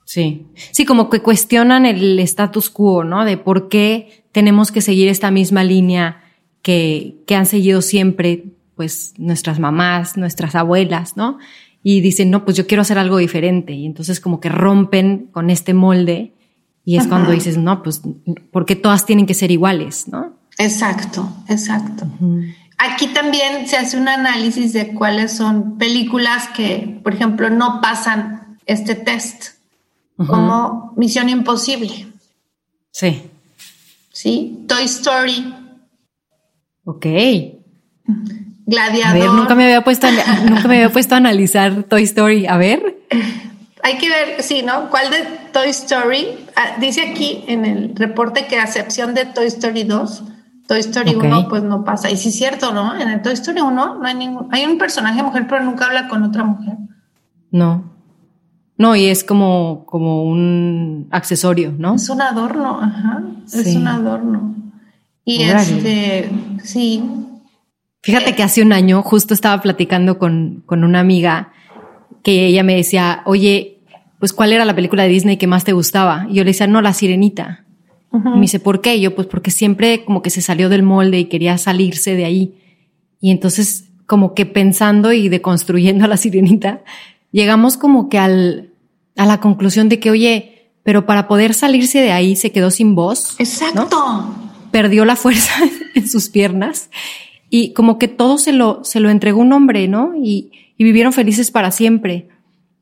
Sí. 0.06 0.48
Sí, 0.72 0.86
como 0.86 1.10
que 1.10 1.22
cuestionan 1.22 1.86
el 1.86 2.18
status 2.20 2.70
quo, 2.70 3.04
¿no? 3.04 3.26
De 3.26 3.38
por 3.38 3.70
qué 3.70 4.24
tenemos 4.32 4.72
que 4.72 4.82
seguir 4.82 5.10
esta 5.10 5.30
misma 5.30 5.64
línea 5.64 6.24
que, 6.62 7.18
que 7.28 7.36
han 7.36 7.46
seguido 7.46 7.82
siempre, 7.82 8.46
pues, 8.76 9.14
nuestras 9.18 9.60
mamás, 9.60 10.18
nuestras 10.18 10.56
abuelas, 10.56 11.18
¿no? 11.18 11.38
Y 11.84 12.02
dicen, 12.02 12.32
no, 12.32 12.46
pues 12.46 12.56
yo 12.58 12.66
quiero 12.66 12.82
hacer 12.82 12.98
algo 12.98 13.18
diferente. 13.18 13.74
Y 13.74 13.86
entonces 13.86 14.20
como 14.20 14.40
que 14.40 14.50
rompen 14.50 15.28
con 15.32 15.50
este 15.50 15.74
molde 15.74 16.34
y 16.86 16.98
es 16.98 17.08
cuando 17.08 17.32
dices, 17.32 17.58
no, 17.58 17.84
pues, 17.84 18.02
¿por 18.52 18.66
qué 18.66 18.76
todas 18.76 19.06
tienen 19.06 19.26
que 19.26 19.34
ser 19.34 19.52
iguales, 19.52 20.08
no? 20.08 20.39
Exacto, 20.60 21.28
exacto. 21.48 22.06
Aquí 22.78 23.08
también 23.08 23.68
se 23.68 23.78
hace 23.78 23.98
un 23.98 24.08
análisis 24.08 24.74
de 24.74 24.94
cuáles 24.94 25.32
son 25.32 25.80
películas 25.80 26.50
que, 26.50 27.00
por 27.04 27.16
ejemplo, 27.16 27.50
no 27.50 27.82
pasan 27.82 28.60
este 28.68 28.94
test, 28.94 29.56
como 30.16 30.94
Misión 30.96 31.30
Imposible. 31.30 32.08
Sí. 32.92 33.24
Sí, 34.12 34.66
Toy 34.68 34.84
Story, 34.84 35.56
Ok. 36.90 37.06
Gladiador. 38.66 39.06
A 39.06 39.14
ver, 39.14 39.30
nunca 39.30 39.54
me 39.54 39.66
había 39.66 39.84
puesto 39.84 40.08
a, 40.08 40.12
nunca 40.12 40.68
me 40.68 40.78
había 40.78 40.90
puesto 40.90 41.14
a 41.14 41.18
analizar 41.20 41.84
Toy 41.84 42.04
Story. 42.04 42.48
A 42.48 42.58
ver. 42.58 42.98
Hay 43.84 43.98
que 43.98 44.10
ver, 44.10 44.42
sí, 44.42 44.64
¿no? 44.64 44.90
¿Cuál 44.90 45.12
de 45.12 45.18
Toy 45.54 45.70
Story? 45.70 46.28
Ah, 46.56 46.78
dice 46.80 47.02
aquí 47.02 47.44
en 47.48 47.66
el 47.66 47.96
reporte 47.96 48.48
que 48.48 48.58
a 48.58 48.64
excepción 48.64 49.14
de 49.14 49.26
Toy 49.26 49.46
Story 49.46 49.84
2, 49.84 50.24
Toy 50.70 50.82
Story 50.82 51.16
1 51.16 51.48
pues 51.50 51.64
no 51.64 51.84
pasa. 51.84 52.12
Y 52.12 52.16
sí 52.16 52.30
es 52.30 52.36
cierto, 52.36 52.72
¿no? 52.72 52.96
En 52.96 53.10
el 53.10 53.24
Toy 53.24 53.34
Story 53.34 53.60
1 53.60 53.96
no 53.96 54.06
hay 54.06 54.14
ningún... 54.14 54.50
Hay 54.52 54.66
un 54.66 54.78
personaje 54.78 55.24
mujer, 55.24 55.48
pero 55.50 55.64
nunca 55.64 55.88
habla 55.88 56.08
con 56.08 56.22
otra 56.22 56.44
mujer. 56.44 56.78
No. 57.50 57.92
No, 58.78 58.96
y 58.96 59.08
es 59.08 59.24
como, 59.24 59.84
como 59.88 60.26
un 60.26 61.08
accesorio, 61.10 61.74
¿no? 61.76 61.96
Es 61.96 62.08
un 62.12 62.22
adorno, 62.22 62.80
ajá. 62.80 63.24
Es 63.52 63.76
un 63.76 63.88
adorno. 63.88 64.56
Y 65.26 65.42
este, 65.42 66.30
sí. 66.62 67.04
Fíjate 68.04 68.36
que 68.36 68.44
hace 68.44 68.62
un 68.62 68.72
año 68.72 69.02
justo 69.02 69.34
estaba 69.34 69.60
platicando 69.64 70.20
con, 70.20 70.62
con 70.68 70.84
una 70.84 71.00
amiga 71.00 71.52
que 72.22 72.46
ella 72.46 72.62
me 72.62 72.76
decía, 72.76 73.24
oye, 73.26 73.82
pues 74.20 74.34
cuál 74.34 74.54
era 74.54 74.66
la 74.66 74.76
película 74.76 75.02
de 75.02 75.10
Disney 75.10 75.38
que 75.38 75.48
más 75.48 75.64
te 75.64 75.74
gustaba. 75.74 76.28
Y 76.30 76.36
yo 76.36 76.44
le 76.44 76.52
decía, 76.52 76.68
no, 76.68 76.80
La 76.80 76.94
Sirenita. 76.94 77.66
Me 78.12 78.42
dice, 78.42 78.60
¿por 78.60 78.82
qué? 78.82 78.96
Y 78.96 79.02
yo, 79.02 79.16
pues 79.16 79.28
porque 79.28 79.52
siempre 79.52 80.04
como 80.04 80.22
que 80.22 80.30
se 80.30 80.42
salió 80.42 80.70
del 80.70 80.84
molde 80.84 81.20
y 81.20 81.26
quería 81.26 81.58
salirse 81.58 82.16
de 82.16 82.26
ahí. 82.26 82.56
Y 83.22 83.32
entonces, 83.32 83.86
como 84.06 84.34
que 84.34 84.46
pensando 84.46 85.14
y 85.14 85.30
deconstruyendo 85.30 86.06
a 86.06 86.08
La 86.08 86.18
Sirenita, 86.18 86.84
llegamos 87.32 87.78
como 87.78 88.10
que 88.10 88.18
al, 88.18 88.72
a 89.16 89.26
la 89.26 89.40
conclusión 89.40 89.90
de 89.90 90.00
que, 90.00 90.10
oye, 90.10 90.72
pero 90.84 91.06
para 91.06 91.28
poder 91.28 91.54
salirse 91.54 92.02
de 92.02 92.12
ahí 92.12 92.36
se 92.36 92.52
quedó 92.52 92.72
sin 92.72 92.96
voz. 92.96 93.36
Exacto 93.40 93.88
perdió 94.72 95.06
la 95.06 95.16
fuerza 95.16 95.54
en 95.96 96.08
sus 96.08 96.30
piernas 96.30 96.90
y 97.50 97.74
como 97.74 97.98
que 97.98 98.08
todo 98.08 98.38
se 98.38 98.54
lo, 98.54 98.84
se 98.84 99.00
lo 99.00 99.10
entregó 99.10 99.42
un 99.42 99.54
hombre, 99.54 99.88
¿no? 99.88 100.14
Y, 100.16 100.52
y 100.78 100.84
vivieron 100.84 101.14
felices 101.14 101.52
para 101.52 101.72
siempre. 101.72 102.30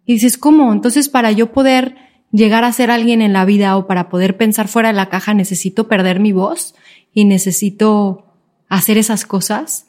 Y 0.06 0.14
dices, 0.14 0.38
¿cómo? 0.38 0.74
Entonces, 0.74 1.10
para 1.10 1.32
yo 1.32 1.52
poder 1.52 1.96
llegar 2.32 2.64
a 2.64 2.72
ser 2.72 2.92
alguien 2.92 3.22
en 3.22 3.34
la 3.34 3.46
vida 3.46 3.78
o 3.78 3.88
para 3.88 4.10
poder 4.10 4.38
pensar 4.38 4.68
fuera 4.68 4.90
de 4.90 4.96
la 4.96 5.10
caja, 5.10 5.34
necesito 5.34 5.88
perder 5.88 6.20
mi 6.20 6.32
voz 6.32 6.76
y 7.14 7.26
necesito 7.26 8.26
hacer 8.70 8.98
esas 8.98 9.26
cosas. 9.26 9.88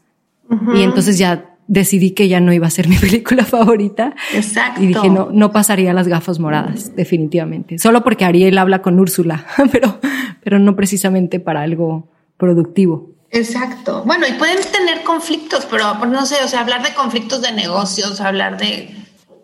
Y 0.75 0.83
entonces 0.83 1.19
ya 1.19 1.57
decidí 1.67 2.13
que 2.13 2.29
ya 2.29 2.41
no 2.41 2.53
iba 2.53 2.67
a 2.67 2.71
ser 2.71 2.89
mi 2.89 2.97
película 2.97 3.45
favorita. 3.45 4.15
Exacto. 4.33 4.83
Y 4.83 4.89
dije, 4.89 5.11
no, 5.11 5.29
no 5.31 5.53
pasaría 5.53 5.93
las 5.93 6.09
gafas 6.09 6.39
moradas, 6.39 6.97
definitivamente. 6.97 7.79
Solo 7.79 8.03
porque 8.03 8.25
Ariel 8.25 8.59
habla 8.59 8.83
con 8.83 8.99
Úrsula, 8.99 9.47
pero, 9.73 10.01
pero 10.43 10.59
no 10.59 10.75
precisamente 10.75 11.39
para 11.39 11.63
algo 11.63 12.09
productivo. 12.37 13.11
Exacto. 13.31 14.05
Bueno, 14.07 14.27
y 14.27 14.33
pueden 14.33 14.59
tener 14.73 15.03
conflictos, 15.05 15.67
pero 15.71 15.95
no 16.07 16.25
sé, 16.25 16.37
o 16.43 16.49
sea, 16.49 16.61
hablar 16.61 16.83
de 16.83 16.95
conflictos 16.95 17.43
de 17.43 17.53
negocios, 17.53 18.23
hablar 18.23 18.57
de 18.57 18.89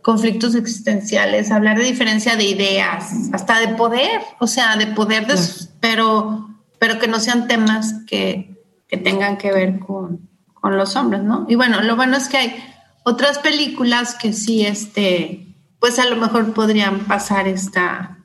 conflictos 0.04 0.54
existenciales, 0.54 1.50
hablar 1.50 1.78
de 1.78 1.84
diferencia 1.84 2.36
de 2.36 2.44
ideas, 2.44 3.30
hasta 3.32 3.58
de 3.58 3.68
poder, 3.68 4.20
o 4.38 4.46
sea, 4.46 4.76
de 4.76 4.86
poder, 4.88 5.26
de, 5.26 5.34
pero 5.80 6.46
pero 6.78 6.98
que 6.98 7.08
no 7.08 7.18
sean 7.18 7.48
temas 7.48 7.94
que, 8.06 8.62
que 8.86 8.98
tengan 8.98 9.38
que 9.38 9.50
ver 9.50 9.78
con, 9.78 10.28
con, 10.52 10.76
los 10.76 10.96
hombres, 10.96 11.22
¿no? 11.22 11.46
Y 11.48 11.54
bueno, 11.54 11.80
lo 11.80 11.96
bueno 11.96 12.18
es 12.18 12.28
que 12.28 12.36
hay 12.36 12.56
otras 13.04 13.38
películas 13.38 14.14
que 14.14 14.34
sí, 14.34 14.66
este, 14.66 15.56
pues 15.80 15.98
a 15.98 16.04
lo 16.04 16.16
mejor 16.16 16.52
podrían 16.52 17.00
pasar 17.06 17.48
esta, 17.48 18.18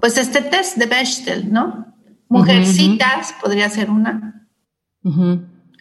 pues 0.00 0.18
este 0.18 0.40
test 0.42 0.76
de 0.76 0.86
Bechtel, 0.86 1.52
¿no? 1.52 1.94
Mujercitas 2.28 3.32
podría 3.40 3.68
ser 3.68 3.90
una. 3.90 4.48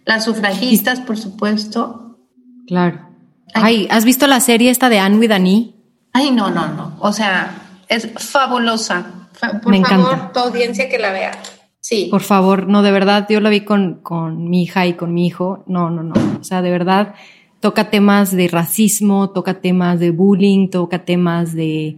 Las 0.05 0.25
sufragistas, 0.25 0.99
por 0.99 1.17
supuesto. 1.17 2.19
Claro. 2.67 3.08
Ay, 3.53 3.87
¿has 3.89 4.05
visto 4.05 4.27
la 4.27 4.39
serie 4.39 4.69
esta 4.69 4.89
de 4.89 4.99
Anne 4.99 5.17
with 5.17 5.31
Annie? 5.31 5.75
Ay, 6.13 6.31
no, 6.31 6.49
no, 6.49 6.67
no. 6.69 6.95
O 6.99 7.11
sea, 7.13 7.55
es 7.87 8.09
fabulosa. 8.17 9.27
Por 9.63 9.71
Me 9.71 9.83
favor, 9.83 10.13
encanta. 10.13 10.31
tu 10.33 10.39
audiencia 10.39 10.89
que 10.89 10.97
la 10.99 11.11
vea. 11.11 11.31
Sí. 11.81 12.07
Por 12.11 12.21
favor, 12.21 12.67
no, 12.67 12.81
de 12.83 12.91
verdad, 12.91 13.25
yo 13.29 13.39
la 13.39 13.49
vi 13.49 13.61
con, 13.61 14.01
con 14.03 14.49
mi 14.49 14.63
hija 14.63 14.85
y 14.85 14.93
con 14.93 15.13
mi 15.13 15.25
hijo. 15.25 15.63
No, 15.67 15.89
no, 15.89 16.03
no. 16.03 16.13
O 16.39 16.43
sea, 16.43 16.61
de 16.61 16.69
verdad, 16.71 17.15
toca 17.59 17.89
temas 17.89 18.31
de 18.35 18.47
racismo, 18.47 19.29
toca 19.29 19.55
temas 19.61 19.99
de 19.99 20.11
bullying, 20.11 20.69
toca 20.69 21.05
temas 21.05 21.53
de, 21.53 21.97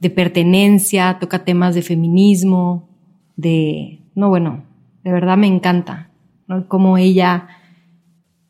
de 0.00 0.10
pertenencia, 0.10 1.18
toca 1.20 1.44
temas 1.44 1.74
de 1.74 1.82
feminismo, 1.82 2.88
de, 3.36 4.02
no, 4.14 4.28
bueno, 4.28 4.64
de 5.02 5.12
verdad 5.12 5.36
me 5.36 5.46
encanta, 5.46 6.10
¿no? 6.46 6.68
Cómo 6.68 6.98
ella 6.98 7.48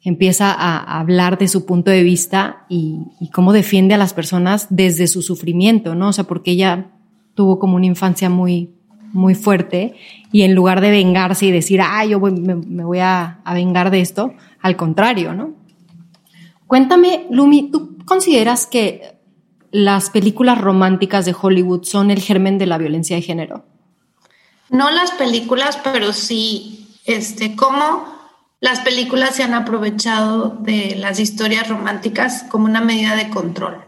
empieza 0.05 0.53
a 0.53 1.01
hablar 1.01 1.39
de 1.39 1.49
su 1.49 1.65
punto 1.65 1.91
de 1.91 2.03
vista 2.03 2.67
y, 2.69 2.99
cómo 3.33 3.53
defiende 3.53 3.95
a 3.95 3.99
las 3.99 4.13
personas 4.13 4.67
desde 4.69 5.07
su 5.07 5.23
sufrimiento, 5.23 5.95
¿no? 5.95 6.09
O 6.09 6.13
sea, 6.13 6.25
porque 6.25 6.53
ella 6.53 6.91
tuvo 7.35 7.59
como 7.59 7.77
una 7.77 7.87
infancia 7.87 8.29
muy, 8.29 8.71
muy 9.13 9.35
fuerte 9.35 9.95
y 10.31 10.43
en 10.43 10.55
lugar 10.55 10.83
de 10.83 10.91
vengarse 10.91 11.47
y 11.47 11.51
decir, 11.51 11.81
ah, 11.81 12.05
yo 12.05 12.21
me, 12.21 12.85
voy 12.85 12.99
a, 12.99 13.41
a, 13.45 13.55
vengar 13.55 13.91
de 13.91 14.03
esto, 14.03 14.35
al 14.61 14.77
contrario, 14.77 15.33
¿no? 15.33 15.55
Cuéntame, 16.67 17.27
Lumi, 17.31 17.71
¿tú 17.71 17.97
consideras 18.05 18.67
que 18.67 19.17
las 19.71 20.11
películas 20.11 20.61
románticas 20.61 21.25
de 21.25 21.35
Hollywood 21.41 21.85
son 21.85 22.11
el 22.11 22.21
germen 22.21 22.59
de 22.59 22.67
la 22.67 22.77
violencia 22.79 23.17
de 23.17 23.23
género? 23.23 23.65
No 24.69 24.91
las 24.91 25.13
películas, 25.13 25.79
pero 25.83 26.13
sí, 26.13 26.89
este, 27.07 27.57
cómo 27.57 28.14
las 28.65 28.81
películas 28.81 29.35
se 29.35 29.43
han 29.43 29.53
aprovechado 29.53 30.49
de 30.49 30.95
las 30.97 31.21
historias 31.21 31.69
románticas 31.69 32.45
como 32.45 32.65
una 32.65 32.81
medida 32.81 33.15
de 33.15 33.29
control. 33.29 33.85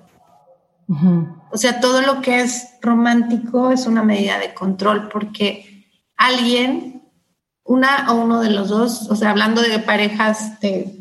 O 1.50 1.56
sea, 1.56 1.80
todo 1.80 2.02
lo 2.02 2.20
que 2.20 2.42
es 2.42 2.74
romántico 2.82 3.70
es 3.72 3.86
una 3.86 4.02
medida 4.02 4.38
de 4.38 4.52
control 4.52 5.08
porque 5.08 5.86
alguien, 6.18 7.08
una 7.64 8.12
o 8.12 8.16
uno 8.16 8.42
de 8.42 8.50
los 8.50 8.68
dos, 8.68 9.10
o 9.10 9.16
sea, 9.16 9.30
hablando 9.30 9.62
de 9.62 9.78
parejas 9.78 10.60
de 10.60 10.94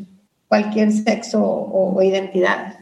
cualquier 0.48 0.90
sexo 0.90 1.44
o, 1.44 2.00
identidad, 2.00 2.78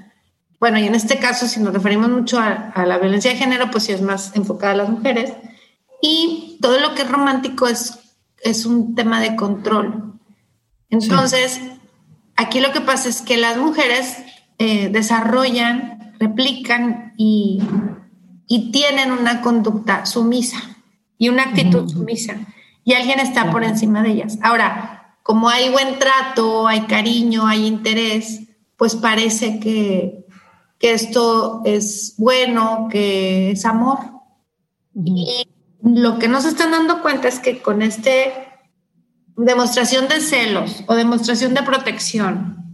bueno, 0.60 0.78
y 0.78 0.86
en 0.86 0.94
este 0.94 1.18
caso, 1.18 1.48
si 1.48 1.58
nos 1.58 1.74
referimos 1.74 2.08
mucho 2.08 2.38
a, 2.38 2.86
la 2.86 2.98
violencia 2.98 3.32
de 3.32 3.36
género, 3.36 3.68
pues 3.68 3.82
sí 3.82 3.92
es 3.92 4.00
más 4.00 4.30
enfocada 4.36 4.74
a 4.74 4.76
las 4.76 4.90
mujeres. 4.90 5.32
Y 6.00 6.56
todo 6.62 6.78
lo 6.78 6.94
que 6.94 7.02
es 7.02 7.10
romántico 7.10 7.66
es, 7.66 7.98
es 8.44 8.64
un 8.64 8.94
tema 8.94 9.20
de 9.20 9.34
control. 9.34 10.13
Entonces, 11.02 11.60
aquí 12.36 12.60
lo 12.60 12.72
que 12.72 12.80
pasa 12.80 13.08
es 13.08 13.20
que 13.20 13.36
las 13.36 13.56
mujeres 13.56 14.16
eh, 14.58 14.88
desarrollan, 14.88 16.14
replican 16.18 17.14
y, 17.16 17.60
tienen 18.72 19.10
una 19.10 19.40
conducta 19.40 20.06
sumisa 20.06 20.58
y 21.18 21.28
una 21.28 21.42
actitud 21.42 21.88
sumisa. 21.88 22.36
Y 22.84 22.92
alguien 22.92 23.18
está 23.18 23.50
por 23.50 23.64
encima 23.64 24.02
de 24.02 24.10
ellas. 24.10 24.38
Ahora, 24.42 25.16
como 25.24 25.48
hay 25.48 25.70
buen 25.70 25.98
trato, 25.98 26.68
hay 26.68 26.82
cariño, 26.82 27.46
hay 27.46 27.66
interés, 27.66 28.42
pues 28.76 28.94
parece 28.94 29.58
que, 29.58 30.26
que 30.78 30.92
esto 30.92 31.62
es 31.64 32.14
bueno, 32.16 32.88
que 32.90 33.52
es 33.52 33.64
amor. 33.64 33.98
Y 34.94 35.48
lo 35.82 36.18
que 36.20 36.28
no 36.28 36.40
se 36.40 36.48
están 36.48 36.70
dando 36.70 37.02
cuenta 37.02 37.26
es 37.26 37.40
que 37.40 37.60
con 37.60 37.82
este 37.82 38.32
demostración 39.36 40.08
de 40.08 40.20
celos 40.20 40.84
o 40.86 40.94
demostración 40.94 41.54
de 41.54 41.62
protección 41.62 42.64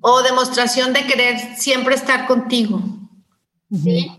o 0.00 0.22
demostración 0.22 0.92
de 0.92 1.06
querer 1.06 1.38
siempre 1.56 1.94
estar 1.94 2.26
contigo, 2.26 2.82
¿sí? 3.70 4.10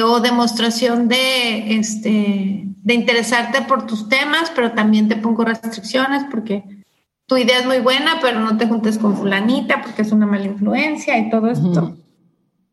O 0.00 0.20
demostración 0.20 1.08
de, 1.08 1.76
este, 1.76 2.62
de 2.64 2.94
interesarte 2.94 3.62
por 3.62 3.86
tus 3.86 4.08
temas, 4.08 4.52
pero 4.54 4.72
también 4.72 5.08
te 5.08 5.16
pongo 5.16 5.44
restricciones 5.44 6.22
porque 6.30 6.62
tu 7.26 7.36
idea 7.36 7.58
es 7.58 7.66
muy 7.66 7.80
buena, 7.80 8.18
pero 8.20 8.38
no 8.38 8.56
te 8.56 8.68
juntes 8.68 8.96
con 8.96 9.16
fulanita 9.16 9.82
porque 9.82 10.02
es 10.02 10.12
una 10.12 10.26
mala 10.26 10.44
influencia 10.44 11.18
y 11.18 11.30
todo 11.30 11.50
esto. 11.50 11.96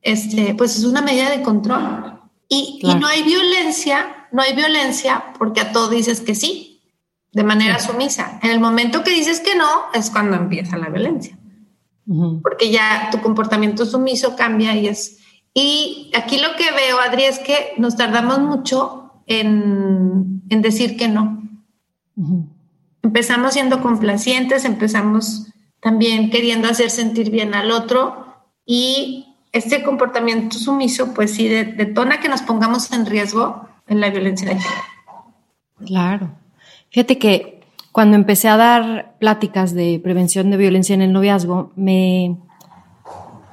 este, 0.01 0.53
pues 0.53 0.77
es 0.77 0.83
una 0.83 1.01
medida 1.01 1.31
de 1.31 1.41
control. 1.41 2.19
Y, 2.47 2.79
y 2.83 2.93
no 2.93 3.07
hay 3.07 3.23
violencia, 3.23 4.27
no 4.31 4.43
hay 4.43 4.53
violencia 4.53 5.33
porque 5.39 5.61
a 5.61 5.71
todo 5.71 5.89
dices 5.89 6.21
que 6.21 6.35
sí 6.35 6.74
de 7.35 7.43
manera 7.43 7.79
sumisa. 7.79 8.39
En 8.41 8.49
el 8.49 8.61
momento 8.61 9.03
que 9.03 9.11
dices 9.11 9.41
que 9.41 9.55
no, 9.55 9.67
es 9.93 10.09
cuando 10.09 10.37
empieza 10.37 10.77
la 10.77 10.87
violencia. 10.87 11.37
Porque 12.41 12.71
ya 12.71 13.09
tu 13.11 13.19
comportamiento 13.19 13.85
sumiso 13.85 14.37
cambia 14.37 14.73
y 14.73 14.87
es... 14.87 15.19
Y 15.53 16.11
aquí 16.15 16.37
lo 16.37 16.55
que 16.55 16.71
veo, 16.71 16.97
Adri, 16.99 17.25
es 17.25 17.39
que 17.39 17.73
nos 17.77 17.97
tardamos 17.97 18.39
mucho 18.39 19.11
en, 19.27 20.43
decir 20.47 20.95
que 20.95 21.09
no. 21.09 21.43
Empezamos 23.03 23.51
siendo 23.53 23.81
complacientes, 23.81 24.63
empezamos 24.63 25.47
también 25.81 26.29
queriendo 26.29 26.69
hacer 26.69 26.89
sentir 26.89 27.31
bien 27.31 27.53
al 27.53 27.71
otro 27.71 28.27
y 28.65 29.35
este 29.51 29.83
comportamiento 29.83 30.57
sumiso, 30.57 31.13
pues 31.13 31.33
sí, 31.33 31.49
detona 31.49 32.21
que 32.21 32.29
nos 32.29 32.43
pongamos 32.43 32.93
en 32.93 33.05
riesgo 33.05 33.67
en 33.87 33.99
la 33.99 34.09
violencia 34.09 34.47
de 34.47 34.55
género. 34.55 34.83
Claro. 35.85 36.44
Fíjate 36.95 37.17
que 37.17 37.59
cuando 37.91 38.15
empecé 38.15 38.47
a 38.47 38.55
dar 38.55 39.17
pláticas 39.19 39.73
de 39.73 39.99
prevención 40.01 40.49
de 40.49 40.55
violencia 40.55 40.93
en 40.93 41.01
el 41.01 41.11
noviazgo, 41.11 41.73
me, 41.75 42.37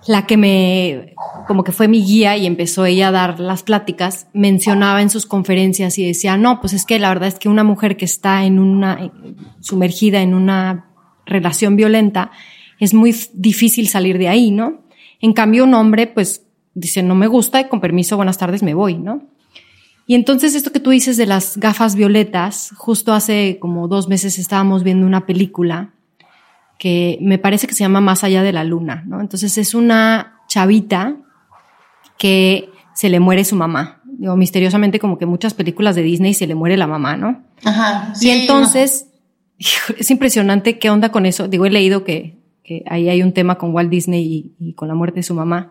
la 0.06 0.28
que 0.28 0.36
me, 0.36 1.16
como 1.48 1.64
que 1.64 1.72
fue 1.72 1.88
mi 1.88 2.04
guía 2.04 2.36
y 2.36 2.46
empezó 2.46 2.84
ella 2.84 3.08
a 3.08 3.10
dar 3.10 3.40
las 3.40 3.64
pláticas, 3.64 4.28
mencionaba 4.32 5.02
en 5.02 5.10
sus 5.10 5.26
conferencias 5.26 5.98
y 5.98 6.06
decía, 6.06 6.36
no, 6.36 6.60
pues 6.60 6.72
es 6.72 6.86
que 6.86 7.00
la 7.00 7.08
verdad 7.08 7.26
es 7.26 7.40
que 7.40 7.48
una 7.48 7.64
mujer 7.64 7.96
que 7.96 8.04
está 8.04 8.44
en 8.44 8.60
una, 8.60 9.10
sumergida 9.58 10.22
en 10.22 10.34
una 10.34 10.92
relación 11.26 11.74
violenta, 11.74 12.30
es 12.78 12.94
muy 12.94 13.12
difícil 13.34 13.88
salir 13.88 14.18
de 14.18 14.28
ahí, 14.28 14.52
¿no? 14.52 14.82
En 15.20 15.32
cambio, 15.32 15.64
un 15.64 15.74
hombre, 15.74 16.06
pues, 16.06 16.46
dice, 16.74 17.02
no 17.02 17.16
me 17.16 17.26
gusta 17.26 17.60
y 17.60 17.64
con 17.64 17.80
permiso, 17.80 18.14
buenas 18.14 18.38
tardes, 18.38 18.62
me 18.62 18.74
voy, 18.74 18.98
¿no? 18.98 19.31
Y 20.06 20.14
entonces 20.14 20.54
esto 20.54 20.72
que 20.72 20.80
tú 20.80 20.90
dices 20.90 21.16
de 21.16 21.26
las 21.26 21.56
gafas 21.56 21.94
violetas, 21.94 22.70
justo 22.76 23.12
hace 23.12 23.58
como 23.60 23.88
dos 23.88 24.08
meses 24.08 24.38
estábamos 24.38 24.82
viendo 24.82 25.06
una 25.06 25.26
película 25.26 25.90
que 26.78 27.18
me 27.20 27.38
parece 27.38 27.66
que 27.68 27.74
se 27.74 27.84
llama 27.84 28.00
Más 28.00 28.24
allá 28.24 28.42
de 28.42 28.52
la 28.52 28.64
luna, 28.64 29.04
¿no? 29.06 29.20
Entonces 29.20 29.56
es 29.56 29.74
una 29.74 30.40
chavita 30.48 31.16
que 32.18 32.70
se 32.94 33.08
le 33.08 33.20
muere 33.20 33.44
su 33.44 33.54
mamá. 33.54 34.02
Digo, 34.04 34.36
misteriosamente 34.36 34.98
como 34.98 35.18
que 35.18 35.26
muchas 35.26 35.54
películas 35.54 35.94
de 35.94 36.02
Disney 36.02 36.34
se 36.34 36.46
le 36.46 36.54
muere 36.54 36.76
la 36.76 36.86
mamá, 36.86 37.16
¿no? 37.16 37.42
Ajá. 37.64 38.12
y 38.20 38.30
entonces 38.30 39.06
es 39.98 40.10
impresionante 40.10 40.78
qué 40.78 40.90
onda 40.90 41.10
con 41.10 41.26
eso. 41.26 41.48
Digo, 41.48 41.66
he 41.66 41.70
leído 41.70 42.04
que, 42.04 42.38
que 42.64 42.82
ahí 42.88 43.08
hay 43.08 43.22
un 43.22 43.32
tema 43.32 43.56
con 43.58 43.72
Walt 43.72 43.90
Disney 43.90 44.24
y, 44.24 44.54
y, 44.58 44.72
con 44.74 44.88
la 44.88 44.94
muerte 44.94 45.20
de 45.20 45.22
su 45.22 45.34
mamá. 45.34 45.70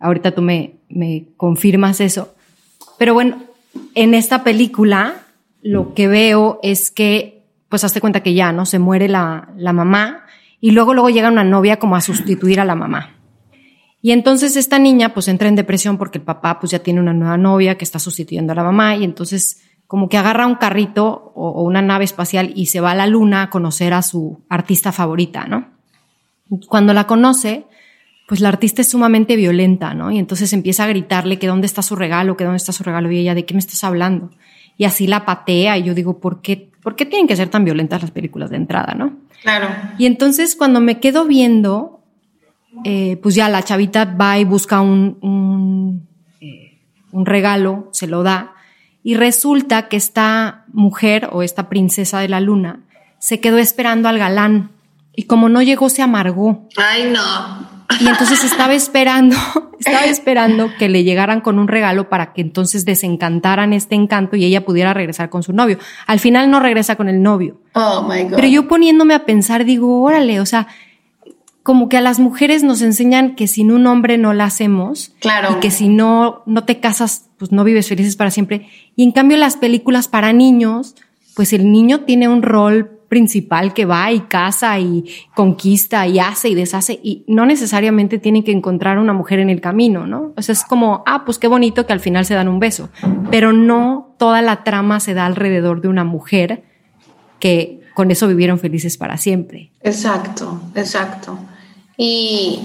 Ahorita 0.00 0.32
tú 0.32 0.42
me, 0.42 0.76
me 0.88 1.28
confirmas 1.36 2.00
eso. 2.00 2.34
Pero 2.98 3.14
bueno, 3.14 3.38
en 3.94 4.14
esta 4.14 4.44
película 4.44 5.26
lo 5.62 5.94
que 5.94 6.08
veo 6.08 6.60
es 6.62 6.90
que, 6.90 7.46
pues 7.68 7.84
hazte 7.84 8.00
cuenta 8.00 8.22
que 8.22 8.34
ya, 8.34 8.52
¿no? 8.52 8.66
Se 8.66 8.78
muere 8.78 9.08
la, 9.08 9.48
la 9.56 9.72
mamá 9.72 10.24
y 10.60 10.70
luego, 10.70 10.94
luego 10.94 11.10
llega 11.10 11.28
una 11.28 11.44
novia 11.44 11.78
como 11.78 11.96
a 11.96 12.00
sustituir 12.00 12.60
a 12.60 12.64
la 12.64 12.74
mamá. 12.74 13.14
Y 14.00 14.12
entonces 14.12 14.56
esta 14.56 14.78
niña 14.78 15.12
pues 15.12 15.28
entra 15.28 15.48
en 15.48 15.56
depresión 15.56 15.98
porque 15.98 16.18
el 16.18 16.24
papá 16.24 16.60
pues 16.60 16.70
ya 16.70 16.78
tiene 16.78 17.00
una 17.00 17.12
nueva 17.12 17.36
novia 17.36 17.76
que 17.76 17.84
está 17.84 17.98
sustituyendo 17.98 18.52
a 18.52 18.56
la 18.56 18.62
mamá 18.62 18.96
y 18.96 19.04
entonces 19.04 19.60
como 19.86 20.08
que 20.08 20.18
agarra 20.18 20.46
un 20.46 20.54
carrito 20.54 21.32
o, 21.34 21.48
o 21.48 21.62
una 21.62 21.82
nave 21.82 22.04
espacial 22.04 22.52
y 22.54 22.66
se 22.66 22.80
va 22.80 22.92
a 22.92 22.94
la 22.94 23.06
luna 23.06 23.42
a 23.42 23.50
conocer 23.50 23.92
a 23.94 24.02
su 24.02 24.42
artista 24.48 24.92
favorita, 24.92 25.46
¿no? 25.46 25.68
Cuando 26.68 26.94
la 26.94 27.06
conoce, 27.06 27.66
pues 28.28 28.42
la 28.42 28.50
artista 28.50 28.82
es 28.82 28.90
sumamente 28.90 29.36
violenta, 29.36 29.94
¿no? 29.94 30.10
Y 30.10 30.18
entonces 30.18 30.52
empieza 30.52 30.84
a 30.84 30.86
gritarle 30.86 31.38
que 31.38 31.46
dónde 31.46 31.66
está 31.66 31.80
su 31.80 31.96
regalo, 31.96 32.36
que 32.36 32.44
dónde 32.44 32.58
está 32.58 32.72
su 32.72 32.84
regalo, 32.84 33.10
y 33.10 33.18
ella, 33.18 33.34
¿de 33.34 33.46
qué 33.46 33.54
me 33.54 33.60
estás 33.60 33.82
hablando? 33.84 34.30
Y 34.76 34.84
así 34.84 35.06
la 35.06 35.24
patea, 35.24 35.78
y 35.78 35.84
yo 35.84 35.94
digo, 35.94 36.20
¿por 36.20 36.42
qué, 36.42 36.70
¿por 36.82 36.94
qué 36.94 37.06
tienen 37.06 37.26
que 37.26 37.36
ser 37.36 37.48
tan 37.48 37.64
violentas 37.64 38.02
las 38.02 38.10
películas 38.10 38.50
de 38.50 38.56
entrada, 38.56 38.92
no? 38.92 39.16
Claro. 39.40 39.68
Y 39.96 40.04
entonces 40.04 40.56
cuando 40.56 40.78
me 40.78 41.00
quedo 41.00 41.24
viendo, 41.24 42.02
eh, 42.84 43.18
pues 43.22 43.34
ya 43.34 43.48
la 43.48 43.62
chavita 43.62 44.04
va 44.04 44.38
y 44.38 44.44
busca 44.44 44.82
un, 44.82 45.16
un, 45.22 46.06
eh, 46.42 46.82
un 47.12 47.24
regalo, 47.24 47.88
se 47.92 48.06
lo 48.06 48.22
da, 48.22 48.52
Y 49.02 49.14
resulta 49.14 49.88
que 49.88 49.96
esta 49.96 50.66
mujer 50.70 51.30
o 51.32 51.42
esta 51.42 51.70
princesa 51.70 52.20
de 52.20 52.28
la 52.28 52.40
luna 52.40 52.80
se 53.20 53.40
quedó 53.40 53.56
esperando 53.56 54.10
al 54.10 54.18
galán 54.18 54.72
y 55.16 55.22
como 55.22 55.48
no 55.48 55.62
llegó 55.62 55.88
se 55.88 56.02
amargó. 56.02 56.68
Ay, 56.76 57.10
no. 57.10 57.77
Y 58.00 58.06
entonces 58.06 58.44
estaba 58.44 58.74
esperando, 58.74 59.36
estaba 59.80 60.04
esperando 60.04 60.70
que 60.78 60.88
le 60.88 61.04
llegaran 61.04 61.40
con 61.40 61.58
un 61.58 61.68
regalo 61.68 62.08
para 62.08 62.32
que 62.32 62.42
entonces 62.42 62.84
desencantaran 62.84 63.72
este 63.72 63.94
encanto 63.94 64.36
y 64.36 64.44
ella 64.44 64.64
pudiera 64.64 64.94
regresar 64.94 65.30
con 65.30 65.42
su 65.42 65.52
novio. 65.52 65.78
Al 66.06 66.20
final 66.20 66.50
no 66.50 66.60
regresa 66.60 66.96
con 66.96 67.08
el 67.08 67.22
novio. 67.22 67.60
Oh 67.74 68.02
my 68.02 68.24
God. 68.24 68.36
Pero 68.36 68.48
yo 68.48 68.68
poniéndome 68.68 69.14
a 69.14 69.24
pensar, 69.24 69.64
digo, 69.64 70.02
órale, 70.02 70.40
o 70.40 70.46
sea, 70.46 70.68
como 71.62 71.88
que 71.88 71.96
a 71.96 72.00
las 72.00 72.18
mujeres 72.18 72.62
nos 72.62 72.82
enseñan 72.82 73.34
que 73.34 73.46
sin 73.46 73.72
un 73.72 73.86
hombre 73.86 74.18
no 74.18 74.32
la 74.32 74.44
hacemos. 74.44 75.14
Claro. 75.20 75.56
Y 75.56 75.60
que 75.60 75.70
si 75.70 75.88
no, 75.88 76.42
no 76.46 76.64
te 76.64 76.80
casas, 76.80 77.28
pues 77.38 77.52
no 77.52 77.64
vives 77.64 77.88
felices 77.88 78.16
para 78.16 78.30
siempre. 78.30 78.68
Y 78.96 79.02
en 79.02 79.12
cambio 79.12 79.36
las 79.36 79.56
películas 79.56 80.08
para 80.08 80.32
niños, 80.32 80.94
pues 81.34 81.52
el 81.52 81.70
niño 81.70 82.00
tiene 82.00 82.28
un 82.28 82.42
rol 82.42 82.97
principal 83.08 83.72
que 83.72 83.86
va 83.86 84.12
y 84.12 84.20
casa 84.20 84.78
y 84.78 85.04
conquista 85.34 86.06
y 86.06 86.18
hace 86.18 86.50
y 86.50 86.54
deshace 86.54 87.00
y 87.02 87.24
no 87.26 87.46
necesariamente 87.46 88.18
tiene 88.18 88.44
que 88.44 88.52
encontrar 88.52 88.98
una 88.98 89.12
mujer 89.12 89.38
en 89.38 89.50
el 89.50 89.60
camino, 89.60 90.06
¿no? 90.06 90.32
O 90.36 90.42
sea, 90.42 90.52
es 90.52 90.62
como, 90.64 91.02
ah, 91.06 91.24
pues 91.24 91.38
qué 91.38 91.48
bonito 91.48 91.86
que 91.86 91.92
al 91.92 92.00
final 92.00 92.26
se 92.26 92.34
dan 92.34 92.48
un 92.48 92.60
beso, 92.60 92.90
pero 93.30 93.52
no 93.52 94.14
toda 94.18 94.42
la 94.42 94.62
trama 94.62 95.00
se 95.00 95.14
da 95.14 95.26
alrededor 95.26 95.80
de 95.80 95.88
una 95.88 96.04
mujer 96.04 96.64
que 97.38 97.80
con 97.94 98.10
eso 98.10 98.28
vivieron 98.28 98.58
felices 98.58 98.96
para 98.96 99.16
siempre. 99.16 99.72
Exacto, 99.82 100.60
exacto. 100.74 101.38
Y, 101.96 102.60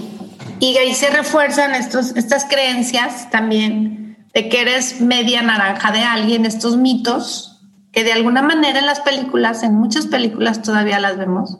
y 0.60 0.76
ahí 0.76 0.94
se 0.94 1.10
refuerzan 1.10 1.74
estos, 1.74 2.14
estas 2.16 2.44
creencias 2.44 3.30
también 3.30 4.16
de 4.34 4.48
que 4.48 4.60
eres 4.60 5.00
media 5.00 5.42
naranja 5.42 5.90
de 5.90 6.00
alguien, 6.00 6.44
estos 6.44 6.76
mitos 6.76 7.53
que 7.94 8.02
de 8.02 8.12
alguna 8.12 8.42
manera 8.42 8.80
en 8.80 8.86
las 8.86 9.00
películas, 9.00 9.62
en 9.62 9.74
muchas 9.74 10.06
películas 10.06 10.62
todavía 10.62 10.98
las 10.98 11.16
vemos, 11.16 11.58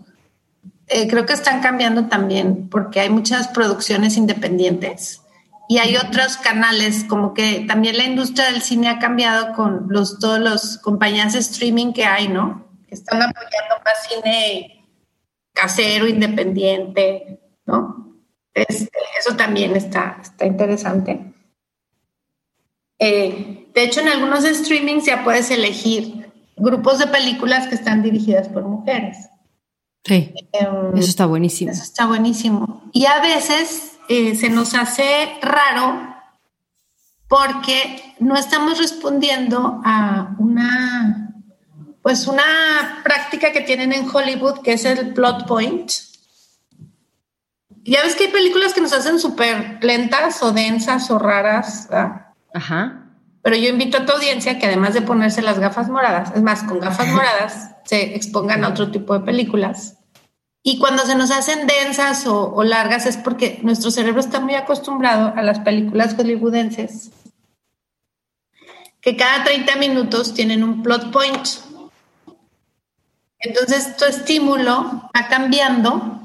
eh, 0.88 1.08
creo 1.08 1.24
que 1.26 1.32
están 1.32 1.62
cambiando 1.62 2.06
también 2.06 2.68
porque 2.68 3.00
hay 3.00 3.08
muchas 3.08 3.48
producciones 3.48 4.16
independientes 4.16 5.22
y 5.68 5.78
hay 5.78 5.96
otros 5.96 6.36
canales, 6.36 7.04
como 7.04 7.32
que 7.32 7.64
también 7.66 7.96
la 7.96 8.04
industria 8.04 8.50
del 8.50 8.62
cine 8.62 8.88
ha 8.88 8.98
cambiado 8.98 9.54
con 9.54 9.86
los, 9.88 10.18
todos 10.18 10.40
los 10.40 10.78
compañías 10.78 11.32
de 11.32 11.38
streaming 11.38 11.92
que 11.92 12.04
hay, 12.04 12.28
¿no? 12.28 12.68
Que 12.86 12.96
están 12.96 13.22
apoyando 13.22 13.76
más 13.84 14.06
cine 14.08 14.84
casero, 15.52 16.06
independiente, 16.06 17.40
¿no? 17.64 18.18
Este, 18.52 18.90
eso 19.18 19.36
también 19.36 19.74
está, 19.76 20.18
está 20.20 20.44
interesante. 20.44 21.32
Eh, 22.98 23.63
de 23.74 23.82
hecho, 23.82 24.00
en 24.00 24.08
algunos 24.08 24.44
streamings 24.44 25.06
ya 25.06 25.24
puedes 25.24 25.50
elegir 25.50 26.32
grupos 26.56 27.00
de 27.00 27.08
películas 27.08 27.66
que 27.66 27.74
están 27.74 28.02
dirigidas 28.02 28.48
por 28.48 28.62
mujeres. 28.62 29.28
Sí, 30.04 30.32
em, 30.52 30.96
eso 30.96 31.08
está 31.08 31.26
buenísimo. 31.26 31.72
Eso 31.72 31.82
está 31.82 32.06
buenísimo. 32.06 32.82
Y 32.92 33.06
a 33.06 33.20
veces 33.20 33.98
eh, 34.08 34.36
se 34.36 34.48
nos 34.48 34.74
hace 34.74 35.38
raro 35.42 36.14
porque 37.26 38.14
no 38.20 38.36
estamos 38.36 38.78
respondiendo 38.78 39.80
a 39.84 40.36
una, 40.38 41.34
pues 42.02 42.28
una 42.28 43.00
práctica 43.02 43.50
que 43.50 43.62
tienen 43.62 43.92
en 43.92 44.08
Hollywood 44.08 44.60
que 44.60 44.74
es 44.74 44.84
el 44.84 45.14
plot 45.14 45.48
point. 45.48 45.90
Ya 47.82 48.02
ves 48.02 48.14
que 48.14 48.26
hay 48.26 48.30
películas 48.30 48.72
que 48.72 48.80
nos 48.80 48.92
hacen 48.92 49.18
súper 49.18 49.82
lentas 49.82 50.42
o 50.42 50.52
densas 50.52 51.10
o 51.10 51.18
raras. 51.18 51.88
Ajá. 52.52 53.03
Pero 53.44 53.56
yo 53.56 53.68
invito 53.68 53.98
a 53.98 54.06
tu 54.06 54.12
audiencia 54.12 54.58
que 54.58 54.64
además 54.64 54.94
de 54.94 55.02
ponerse 55.02 55.42
las 55.42 55.58
gafas 55.58 55.90
moradas, 55.90 56.32
es 56.34 56.40
más, 56.40 56.62
con 56.62 56.80
gafas 56.80 57.08
moradas, 57.12 57.72
se 57.84 58.16
expongan 58.16 58.64
a 58.64 58.70
otro 58.70 58.90
tipo 58.90 59.12
de 59.12 59.20
películas. 59.20 59.98
Y 60.62 60.78
cuando 60.78 61.04
se 61.04 61.14
nos 61.14 61.30
hacen 61.30 61.66
densas 61.66 62.26
o, 62.26 62.64
largas 62.64 63.04
es 63.04 63.18
porque 63.18 63.60
nuestro 63.62 63.90
cerebro 63.90 64.20
está 64.20 64.40
muy 64.40 64.54
acostumbrado 64.54 65.34
a 65.36 65.42
las 65.42 65.58
películas 65.58 66.14
hollywoodenses, 66.14 67.10
que 69.02 69.14
cada 69.14 69.44
30 69.44 69.76
minutos 69.76 70.32
tienen 70.32 70.64
un 70.64 70.82
plot 70.82 71.12
point. 71.12 71.46
Entonces 73.40 73.94
tu 73.98 74.06
estímulo 74.06 75.10
va 75.14 75.28
cambiando 75.28 76.23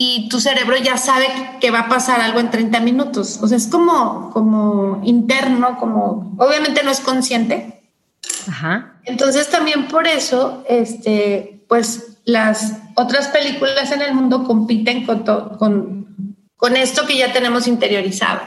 y 0.00 0.28
tu 0.28 0.40
cerebro 0.40 0.76
ya 0.76 0.96
sabe 0.96 1.26
que 1.60 1.72
va 1.72 1.80
a 1.80 1.88
pasar 1.88 2.20
algo 2.20 2.38
en 2.38 2.50
30 2.50 2.78
minutos. 2.80 3.40
O 3.42 3.48
sea, 3.48 3.56
es 3.56 3.66
como, 3.66 4.30
como 4.30 5.00
interno, 5.02 5.76
como 5.78 6.36
obviamente 6.38 6.84
no 6.84 6.92
es 6.92 7.00
consciente. 7.00 7.82
Ajá. 8.46 9.00
Entonces 9.04 9.50
también 9.50 9.88
por 9.88 10.06
eso, 10.06 10.64
este, 10.68 11.64
pues 11.68 12.18
las 12.24 12.74
otras 12.94 13.28
películas 13.28 13.90
en 13.90 14.02
el 14.02 14.14
mundo 14.14 14.44
compiten 14.44 15.04
con, 15.04 15.24
con, 15.58 16.36
con 16.56 16.76
esto 16.76 17.04
que 17.04 17.18
ya 17.18 17.32
tenemos 17.32 17.66
interiorizado. 17.66 18.40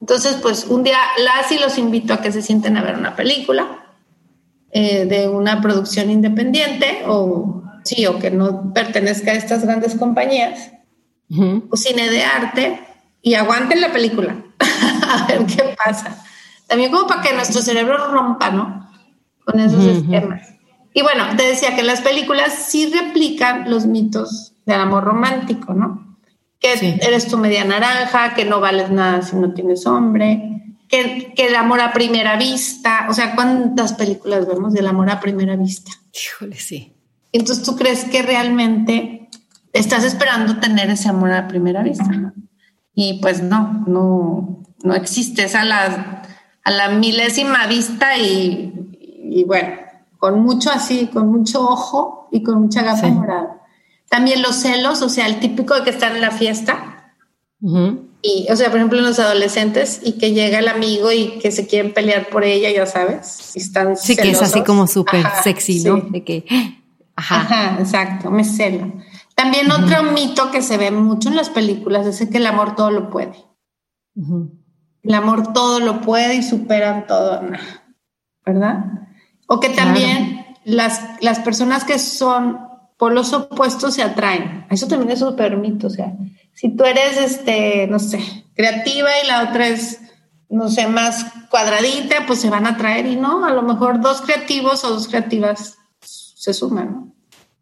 Entonces, 0.00 0.36
pues 0.42 0.64
un 0.64 0.82
día 0.82 0.98
las 1.18 1.52
y 1.52 1.58
los 1.58 1.78
invito 1.78 2.14
a 2.14 2.20
que 2.20 2.32
se 2.32 2.42
sienten 2.42 2.76
a 2.76 2.82
ver 2.82 2.96
una 2.96 3.14
película 3.14 3.84
eh, 4.72 5.04
de 5.04 5.28
una 5.28 5.60
producción 5.60 6.10
independiente 6.10 7.02
o 7.06 7.59
sí, 7.84 8.06
o 8.06 8.18
que 8.18 8.30
no 8.30 8.72
pertenezca 8.72 9.32
a 9.32 9.34
estas 9.34 9.64
grandes 9.64 9.94
compañías, 9.94 10.72
o 11.70 11.76
cine 11.76 12.10
de 12.10 12.24
arte, 12.24 12.80
y 13.22 13.34
aguanten 13.34 13.80
la 13.80 13.92
película, 13.92 14.36
a 14.60 15.26
ver 15.26 15.46
qué 15.46 15.76
pasa. 15.84 16.24
También 16.66 16.90
como 16.90 17.06
para 17.06 17.22
que 17.22 17.34
nuestro 17.34 17.60
cerebro 17.62 18.12
rompa, 18.12 18.50
¿no? 18.50 18.88
Con 19.44 19.60
esos 19.60 19.84
esquemas. 19.84 20.48
Y 20.92 21.02
bueno, 21.02 21.24
te 21.36 21.44
decía 21.44 21.76
que 21.76 21.82
las 21.82 22.00
películas 22.00 22.52
sí 22.68 22.92
replican 22.92 23.70
los 23.70 23.86
mitos 23.86 24.54
del 24.66 24.80
amor 24.80 25.04
romántico, 25.04 25.74
¿no? 25.74 26.16
Que 26.58 26.98
eres 27.00 27.28
tu 27.28 27.38
media 27.38 27.64
naranja, 27.64 28.34
que 28.34 28.44
no 28.44 28.60
vales 28.60 28.90
nada 28.90 29.22
si 29.22 29.36
no 29.36 29.52
tienes 29.54 29.86
hombre, 29.86 30.76
que, 30.88 31.32
que, 31.34 31.46
el 31.46 31.54
amor 31.54 31.80
a 31.80 31.92
primera 31.92 32.36
vista, 32.36 33.06
o 33.08 33.14
sea, 33.14 33.34
¿cuántas 33.34 33.92
películas 33.94 34.46
vemos 34.46 34.72
del 34.72 34.86
amor 34.86 35.10
a 35.10 35.20
primera 35.20 35.56
vista? 35.56 35.92
Híjole, 36.12 36.56
sí. 36.56 36.92
Entonces 37.32 37.64
tú 37.64 37.76
crees 37.76 38.04
que 38.04 38.22
realmente 38.22 39.28
estás 39.72 40.04
esperando 40.04 40.58
tener 40.58 40.90
ese 40.90 41.08
amor 41.08 41.32
a 41.32 41.48
primera 41.48 41.82
vista. 41.82 42.34
Y 42.94 43.20
pues 43.20 43.42
no, 43.42 43.84
no, 43.86 44.62
no 44.82 44.94
existe. 44.94 45.44
Es 45.44 45.54
a 45.54 45.64
la, 45.64 46.22
a 46.64 46.70
la 46.70 46.88
milésima 46.90 47.66
vista 47.66 48.18
y, 48.18 49.44
bueno, 49.46 49.76
con 50.18 50.40
mucho 50.40 50.70
así, 50.70 51.08
con 51.12 51.30
mucho 51.30 51.62
ojo 51.62 52.28
y 52.32 52.42
con 52.42 52.60
mucha 52.62 52.82
gafa 52.82 53.08
morada. 53.08 53.62
También 54.08 54.42
los 54.42 54.56
celos, 54.56 55.02
o 55.02 55.08
sea, 55.08 55.26
el 55.26 55.38
típico 55.38 55.74
de 55.74 55.84
que 55.84 55.90
están 55.90 56.16
en 56.16 56.22
la 56.22 56.32
fiesta. 56.32 57.14
Y, 58.22 58.46
o 58.50 58.56
sea, 58.56 58.68
por 58.68 58.78
ejemplo, 58.78 58.98
en 58.98 59.04
los 59.04 59.18
adolescentes 59.18 60.00
y 60.04 60.12
que 60.18 60.32
llega 60.32 60.58
el 60.58 60.68
amigo 60.68 61.10
y 61.12 61.38
que 61.38 61.52
se 61.52 61.66
quieren 61.66 61.94
pelear 61.94 62.28
por 62.28 62.44
ella, 62.44 62.70
ya 62.70 62.84
sabes, 62.86 63.52
y 63.54 63.60
están 63.60 63.96
Sí, 63.96 64.16
que 64.16 64.30
es 64.30 64.42
así 64.42 64.62
como 64.62 64.86
súper 64.86 65.24
sexy, 65.42 65.84
¿no? 65.84 66.00
De 66.00 66.22
que 66.24 66.44
Ajá. 67.20 67.76
exacto, 67.78 68.30
me 68.30 68.44
celo. 68.44 68.92
También 69.34 69.70
otro 69.70 70.02
mito 70.02 70.50
que 70.50 70.62
se 70.62 70.76
ve 70.76 70.90
mucho 70.90 71.28
en 71.28 71.36
las 71.36 71.50
películas 71.50 72.06
es 72.06 72.28
que 72.28 72.38
el 72.38 72.46
amor 72.46 72.74
todo 72.74 72.90
lo 72.90 73.10
puede. 73.10 73.44
El 75.02 75.14
amor 75.14 75.52
todo 75.52 75.80
lo 75.80 76.00
puede 76.00 76.36
y 76.36 76.42
superan 76.42 77.06
todo, 77.06 77.40
¿verdad? 78.44 78.84
O 79.46 79.60
que 79.60 79.70
también 79.70 80.46
las, 80.64 81.00
las 81.20 81.38
personas 81.40 81.84
que 81.84 81.98
son 81.98 82.58
por 82.98 83.12
los 83.12 83.32
opuestos 83.32 83.94
se 83.94 84.02
atraen. 84.02 84.66
Eso 84.70 84.88
también 84.88 85.10
es 85.10 85.20
súper 85.20 85.56
mito. 85.56 85.86
O 85.86 85.90
sea, 85.90 86.12
si 86.52 86.76
tú 86.76 86.84
eres, 86.84 87.16
este, 87.16 87.86
no 87.86 87.98
sé, 87.98 88.20
creativa 88.54 89.08
y 89.22 89.26
la 89.26 89.48
otra 89.48 89.68
es, 89.68 90.00
no 90.50 90.68
sé, 90.68 90.86
más 90.86 91.26
cuadradita, 91.50 92.26
pues 92.26 92.40
se 92.40 92.50
van 92.50 92.66
a 92.66 92.70
atraer 92.70 93.06
y 93.06 93.16
no, 93.16 93.46
a 93.46 93.52
lo 93.52 93.62
mejor 93.62 94.00
dos 94.00 94.20
creativos 94.20 94.84
o 94.84 94.90
dos 94.90 95.08
creativas 95.08 95.78
se 96.40 96.54
suman, 96.54 96.90
¿no? 96.90 97.12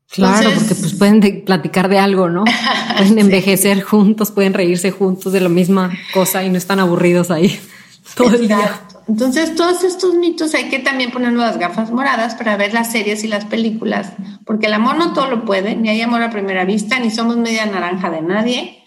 Claro, 0.08 0.50
porque 0.54 0.76
pues 0.76 0.94
pueden 0.94 1.44
platicar 1.44 1.88
de 1.88 1.98
algo, 1.98 2.30
¿no? 2.30 2.44
Pueden 2.96 3.18
envejecer 3.18 3.82
juntos, 3.82 4.30
pueden 4.30 4.54
reírse 4.54 4.90
juntos 4.90 5.32
de 5.32 5.40
la 5.40 5.48
misma 5.48 5.92
cosa 6.14 6.42
y 6.44 6.48
no 6.50 6.56
están 6.56 6.80
aburridos 6.80 7.30
ahí 7.30 7.60
todo 8.16 8.34
el 8.36 8.48
día. 8.48 8.80
Entonces, 9.06 9.54
todos 9.54 9.84
estos 9.84 10.14
mitos 10.14 10.54
hay 10.54 10.68
que 10.68 10.78
también 10.78 11.10
ponernos 11.10 11.44
las 11.44 11.58
gafas 11.58 11.90
moradas 11.90 12.36
para 12.36 12.56
ver 12.56 12.72
las 12.72 12.92
series 12.92 13.24
y 13.24 13.28
las 13.28 13.44
películas, 13.44 14.12
porque 14.46 14.66
el 14.66 14.74
amor 14.74 14.96
no 14.96 15.12
todo 15.12 15.28
lo 15.28 15.44
puede, 15.44 15.76
ni 15.76 15.88
hay 15.88 16.00
amor 16.00 16.22
a 16.22 16.30
primera 16.30 16.64
vista, 16.64 16.98
ni 17.00 17.10
somos 17.10 17.36
media 17.36 17.66
naranja 17.66 18.10
de 18.10 18.22
nadie, 18.22 18.84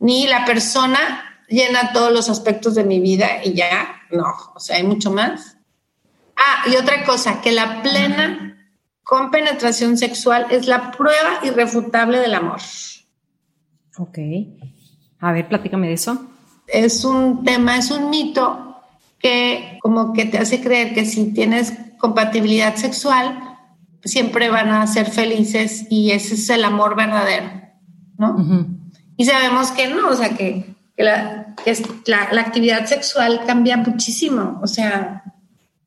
ni 0.00 0.26
la 0.26 0.44
persona 0.44 0.98
llena 1.48 1.92
todos 1.92 2.12
los 2.12 2.28
aspectos 2.28 2.74
de 2.74 2.84
mi 2.84 3.00
vida 3.00 3.44
y 3.44 3.54
ya, 3.54 4.02
no, 4.10 4.26
o 4.54 4.60
sea, 4.60 4.76
hay 4.76 4.82
mucho 4.82 5.10
más. 5.10 5.56
Ah, 6.36 6.68
y 6.70 6.76
otra 6.76 7.04
cosa, 7.04 7.40
que 7.40 7.52
la 7.52 7.82
plena 7.82 8.49
con 9.10 9.32
penetración 9.32 9.98
sexual 9.98 10.46
es 10.52 10.68
la 10.68 10.92
prueba 10.92 11.40
irrefutable 11.42 12.20
del 12.20 12.32
amor. 12.32 12.60
Ok. 13.98 14.18
A 15.18 15.32
ver, 15.32 15.48
platícame 15.48 15.88
de 15.88 15.94
eso. 15.94 16.30
Es 16.68 17.04
un 17.04 17.42
tema, 17.42 17.76
es 17.76 17.90
un 17.90 18.08
mito 18.08 18.76
que 19.18 19.80
como 19.82 20.12
que 20.12 20.26
te 20.26 20.38
hace 20.38 20.60
creer 20.60 20.94
que 20.94 21.04
si 21.04 21.32
tienes 21.32 21.72
compatibilidad 21.98 22.76
sexual, 22.76 23.58
siempre 24.04 24.48
van 24.48 24.68
a 24.68 24.86
ser 24.86 25.10
felices 25.10 25.88
y 25.90 26.12
ese 26.12 26.34
es 26.34 26.48
el 26.48 26.62
amor 26.62 26.94
verdadero, 26.94 27.50
¿no? 28.16 28.36
Y 29.16 29.24
sabemos 29.24 29.72
que 29.72 29.88
no, 29.88 30.08
o 30.08 30.14
sea, 30.14 30.36
que, 30.36 30.76
la, 30.96 31.56
la, 32.06 32.40
actividad 32.40 32.86
sexual 32.86 33.40
cambia 33.44 33.76
muchísimo, 33.76 34.60
o 34.62 34.68
sea, 34.68 35.24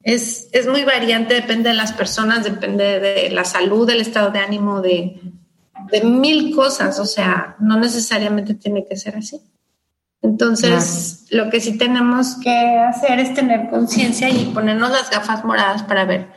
es, 0.03 0.49
es 0.51 0.67
muy 0.67 0.83
variante, 0.83 1.33
depende 1.33 1.69
de 1.69 1.75
las 1.75 1.93
personas, 1.93 2.43
depende 2.43 2.99
de 2.99 3.29
la 3.31 3.45
salud, 3.45 3.87
del 3.87 4.01
estado 4.01 4.31
de 4.31 4.39
ánimo, 4.39 4.81
de, 4.81 5.21
de 5.91 6.03
mil 6.03 6.53
cosas, 6.53 6.99
o 6.99 7.05
sea, 7.05 7.55
no 7.59 7.79
necesariamente 7.79 8.53
tiene 8.53 8.85
que 8.85 8.97
ser 8.97 9.15
así. 9.15 9.41
Entonces, 10.21 11.25
lo 11.31 11.49
que 11.49 11.59
sí 11.59 11.77
tenemos 11.77 12.35
que 12.41 12.77
hacer 12.77 13.19
es 13.19 13.33
tener 13.33 13.69
conciencia 13.69 14.29
y 14.29 14.51
ponernos 14.53 14.91
las 14.91 15.09
gafas 15.09 15.43
moradas 15.43 15.83
para 15.83 16.05
ver 16.05 16.27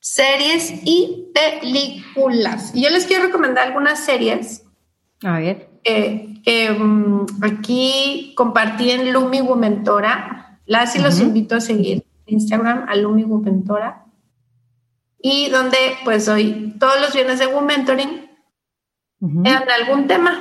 series 0.00 0.72
y 0.84 1.28
películas. 1.34 2.72
Y 2.74 2.82
yo 2.84 2.90
les 2.90 3.06
quiero 3.06 3.24
recomendar 3.24 3.68
algunas 3.68 4.00
series. 4.00 4.64
A 5.22 5.38
ver. 5.38 5.68
que 5.82 6.76
mm, 6.78 7.26
aquí 7.42 8.32
compartí 8.34 8.90
en 8.90 9.12
Lumi 9.12 9.40
Womentora. 9.40 10.60
Las 10.66 10.96
y 10.96 11.00
los 11.00 11.20
invito 11.20 11.56
a 11.56 11.60
seguir 11.60 12.04
Instagram 12.26 12.86
a 12.88 12.96
Lumi 12.96 13.24
Womentora. 13.24 14.06
Y 15.20 15.48
donde 15.50 15.78
pues 16.04 16.28
hoy 16.28 16.74
todos 16.78 17.00
los 17.00 17.14
viernes 17.14 17.38
de 17.38 17.46
Womentoring 17.46 18.30
en 19.20 19.46
algún 19.46 20.06
tema. 20.06 20.40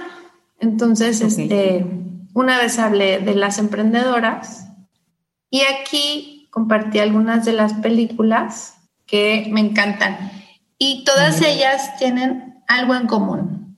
Entonces, 0.60 1.22
este 1.22 1.86
una 2.34 2.58
vez 2.58 2.80
hablé 2.80 3.20
de 3.20 3.36
las 3.36 3.60
emprendedoras 3.60 4.68
y 5.50 5.62
aquí 5.62 6.50
compartí 6.52 7.00
algunas 7.00 7.46
de 7.46 7.54
las 7.54 7.74
películas 7.74 8.76
que 9.06 9.48
me 9.52 9.62
encantan 9.62 10.32
y 10.78 11.04
todas 11.04 11.42
ellas 11.42 11.96
tienen 11.98 12.64
algo 12.68 12.96
en 12.96 13.08
común. 13.08 13.78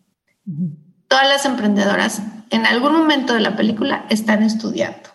Todas 1.08 1.28
las 1.28 1.46
emprendedoras 1.46 2.22
en 2.50 2.66
algún 2.66 2.94
momento 2.94 3.34
de 3.34 3.42
la 3.42 3.56
película 3.56 4.06
están 4.10 4.44
estudiando. 4.44 5.10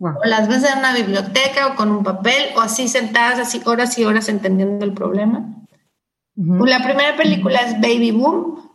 O 0.00 0.24
las 0.24 0.48
ves 0.48 0.64
en 0.64 0.78
una 0.78 0.94
biblioteca 0.94 1.68
o 1.68 1.76
con 1.76 1.90
un 1.90 2.02
papel 2.02 2.46
o 2.56 2.60
así 2.60 2.88
sentadas 2.88 3.38
así 3.38 3.60
horas 3.66 3.98
y 3.98 4.04
horas 4.04 4.28
entendiendo 4.28 4.84
el 4.84 4.94
problema. 4.94 5.46
La 6.34 6.82
primera 6.82 7.16
película 7.16 7.60
es 7.60 7.74
Baby 7.74 8.12
Boom, 8.12 8.70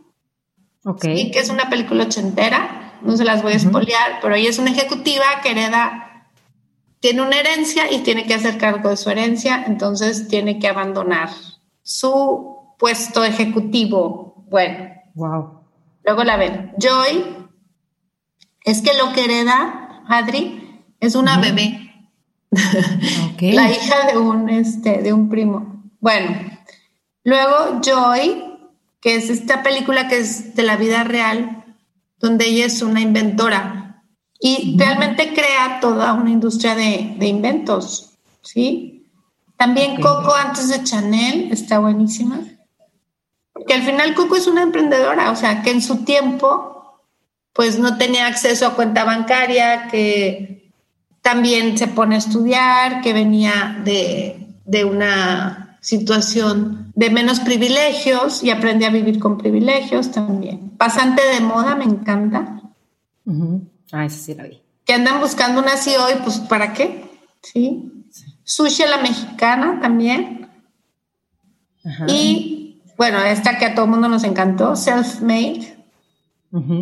okay. 0.86 1.32
que 1.32 1.40
es 1.40 1.50
una 1.50 1.68
película 1.68 2.04
ochentera 2.04 2.86
no 3.06 3.16
se 3.16 3.24
las 3.24 3.44
voy 3.44 3.54
a 3.54 3.58
espolear, 3.58 4.20
pero 4.22 4.36
ella 4.36 4.50
es 4.50 4.60
una 4.60 4.72
ejecutiva 4.72 5.26
que 5.44 5.52
hereda, 5.52 6.28
tiene 7.00 7.22
una 7.22 7.40
herencia 7.40 7.92
y 7.92 8.00
tiene 8.00 8.26
que 8.26 8.34
hacer 8.34 8.58
cargo 8.58 8.90
de 8.90 8.98
su 8.98 9.10
herencia, 9.10 9.64
entonces 9.68 10.28
tiene 10.28 10.60
que 10.60 10.68
abandonar 10.68 11.30
su 11.84 12.76
puesto 12.80 13.24
ejecutivo. 13.24 14.44
Bueno. 14.50 14.90
Wow. 15.14 15.62
Luego 16.04 16.24
la 16.24 16.38
ven. 16.38 16.74
Joy 16.78 17.48
es 18.64 18.82
que 18.82 18.98
lo 18.98 19.14
que 19.14 19.26
hereda 19.26 20.04
Adri 20.08 20.65
es 21.08 21.16
una 21.16 21.40
bebé. 21.40 21.94
la 23.42 23.72
hija 23.72 24.08
de 24.12 24.18
un, 24.18 24.50
este, 24.50 25.02
de 25.02 25.14
un 25.14 25.30
primo. 25.30 25.84
Bueno, 26.00 26.36
luego 27.24 27.82
Joy, 27.82 28.44
que 29.02 29.16
es 29.16 29.30
esta 29.30 29.64
película 29.64 30.08
que 30.08 30.20
es 30.20 30.56
de 30.56 30.64
la 30.64 30.78
vida 30.78 31.04
real, 31.04 31.64
donde 32.20 32.48
ella 32.48 32.66
es 32.66 32.82
una 32.82 33.02
inventora 33.02 34.04
y 34.40 34.76
realmente 34.78 35.34
crea 35.34 35.80
toda 35.80 36.14
una 36.14 36.30
industria 36.30 36.76
de, 36.76 37.28
inventos, 37.28 38.18
¿sí? 38.42 39.08
También 39.58 40.02
Coco 40.02 40.36
antes 40.36 40.70
de 40.70 40.84
Chanel 40.84 41.52
está 41.52 41.80
buenísima. 41.80 42.42
Porque 43.54 43.74
al 43.74 43.84
final 43.84 44.14
Coco 44.14 44.36
es 44.36 44.48
una 44.48 44.64
emprendedora, 44.64 45.32
o 45.32 45.36
sea, 45.36 45.62
que 45.62 45.72
en 45.72 45.82
su 45.82 46.04
tiempo 46.04 47.02
pues 47.54 47.80
no 47.80 47.98
tenía 47.98 48.28
acceso 48.28 48.68
a 48.68 48.76
cuenta 48.76 49.06
bancaria, 49.06 49.88
que 49.88 50.65
también 51.26 51.76
se 51.76 51.88
pone 51.88 52.14
a 52.14 52.20
estudiar, 52.20 53.02
que 53.02 53.12
venía 53.12 53.82
de, 53.84 54.46
de 54.64 54.86
una 54.86 55.80
situación 55.82 56.92
de 56.94 57.10
menos 57.10 57.40
privilegios 57.40 58.44
y 58.44 58.52
aprende 58.52 58.86
a 58.86 58.92
vivir 58.92 59.18
con 59.18 59.40
privilegios 59.40 60.12
también. 60.12 60.70
Pasante 60.78 61.24
de 61.34 61.40
moda, 61.40 61.74
me 61.74 61.86
encanta. 61.86 62.62
Ah, 63.92 64.06
eso 64.06 64.24
sí 64.24 64.36
la 64.36 64.44
vi. 64.44 64.62
Que 64.86 64.94
andan 64.94 65.20
buscando 65.20 65.62
una 65.62 65.74
así 65.74 65.96
hoy, 65.96 66.14
pues 66.24 66.38
¿para 66.42 66.74
qué? 66.74 67.10
Sí. 67.42 67.92
Sushi 68.44 68.84
a 68.84 68.90
la 68.90 68.98
mexicana 68.98 69.80
también. 69.82 70.48
Y 72.08 72.84
bueno, 72.98 73.18
esta 73.24 73.58
que 73.58 73.66
a 73.66 73.74
todo 73.74 73.86
el 73.86 73.92
mundo 73.92 74.10
nos 74.10 74.24
encantó, 74.24 74.76
Self-Made, 74.76 75.76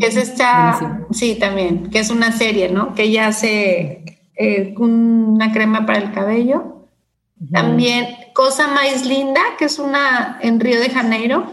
que 0.01 0.05
es 0.05 0.17
esta, 0.17 1.07
sí, 1.11 1.35
también, 1.35 1.89
que 1.89 1.99
es 1.99 2.09
una 2.09 2.33
serie, 2.33 2.67
¿no? 2.67 2.93
Que 2.93 3.03
ella 3.03 3.27
hace 3.27 4.12
eh, 4.35 4.73
una 4.77 5.51
crema 5.51 5.85
para 5.85 5.99
el 5.99 6.11
cabello. 6.11 6.87
También 7.51 8.07
Cosa 8.33 8.67
Más 8.67 9.05
Linda, 9.05 9.41
que 9.57 9.65
es 9.65 9.77
una 9.77 10.39
en 10.41 10.59
Río 10.59 10.79
de 10.79 10.89
Janeiro. 10.89 11.45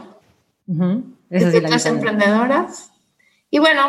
Es 1.31 1.53
de 1.53 1.61
las 1.63 1.87
emprendedoras. 1.87 2.93
Y 3.51 3.59
bueno, 3.59 3.83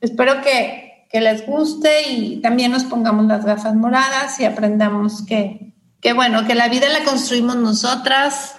espero 0.00 0.42
que, 0.42 1.06
que, 1.10 1.20
les 1.20 1.46
guste 1.46 2.10
y 2.10 2.40
también 2.40 2.72
nos 2.72 2.84
pongamos 2.84 3.26
las 3.26 3.44
gafas 3.44 3.74
moradas 3.76 4.40
y 4.40 4.44
aprendamos 4.44 5.24
que, 5.24 5.74
que, 6.00 6.12
bueno, 6.12 6.44
que 6.46 6.56
la 6.56 6.68
vida 6.68 6.88
la 6.88 7.04
construimos 7.04 7.56
nosotras, 7.56 8.56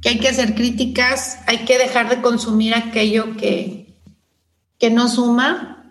que 0.00 0.10
hay 0.10 0.18
que 0.18 0.28
hacer 0.28 0.54
críticas, 0.54 1.40
hay 1.46 1.58
que 1.66 1.78
dejar 1.78 2.08
de 2.08 2.22
consumir 2.22 2.74
aquello 2.74 3.36
que, 3.36 3.98
que 4.78 4.90
no 4.90 5.08
suma 5.08 5.85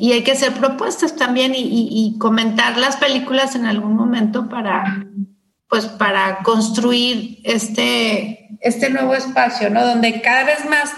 y 0.00 0.12
hay 0.12 0.24
que 0.24 0.32
hacer 0.32 0.54
propuestas 0.54 1.14
también 1.14 1.54
y, 1.54 1.60
y 1.62 2.18
comentar 2.18 2.78
las 2.78 2.96
películas 2.96 3.54
en 3.54 3.66
algún 3.66 3.94
momento 3.94 4.48
para 4.48 5.06
pues 5.70 5.86
para 5.86 6.42
construir 6.42 7.38
este, 7.44 8.58
este 8.60 8.90
nuevo 8.90 9.14
espacio, 9.14 9.70
¿no? 9.70 9.86
Donde 9.86 10.20
cada 10.20 10.44
vez 10.44 10.68
más 10.68 10.90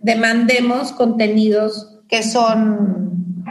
demandemos 0.00 0.92
contenidos 0.92 1.98
que 2.08 2.22
son, 2.22 3.44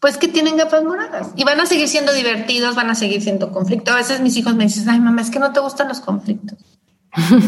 pues 0.00 0.18
que 0.18 0.26
tienen 0.26 0.56
gafas 0.56 0.82
moradas 0.82 1.30
y 1.36 1.44
van 1.44 1.60
a 1.60 1.66
seguir 1.66 1.86
siendo 1.88 2.12
divertidos, 2.12 2.74
van 2.74 2.90
a 2.90 2.96
seguir 2.96 3.22
siendo 3.22 3.52
conflictos. 3.52 3.94
A 3.94 3.98
veces 3.98 4.20
mis 4.20 4.36
hijos 4.36 4.56
me 4.56 4.64
dicen, 4.64 4.90
ay 4.90 4.98
mamá, 4.98 5.22
es 5.22 5.30
que 5.30 5.38
no 5.38 5.52
te 5.52 5.60
gustan 5.60 5.88
los 5.88 6.00
conflictos. 6.00 6.58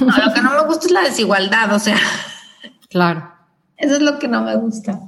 No, 0.01 0.17
lo 0.17 0.33
que 0.33 0.41
no 0.41 0.53
me 0.53 0.65
gusta 0.65 0.87
es 0.87 0.93
la 0.93 1.03
desigualdad, 1.03 1.75
o 1.75 1.79
sea. 1.79 1.99
Claro. 2.89 3.31
Eso 3.77 3.97
es 3.97 4.01
lo 4.01 4.19
que 4.19 4.27
no 4.27 4.43
me 4.43 4.57
gusta. 4.57 5.08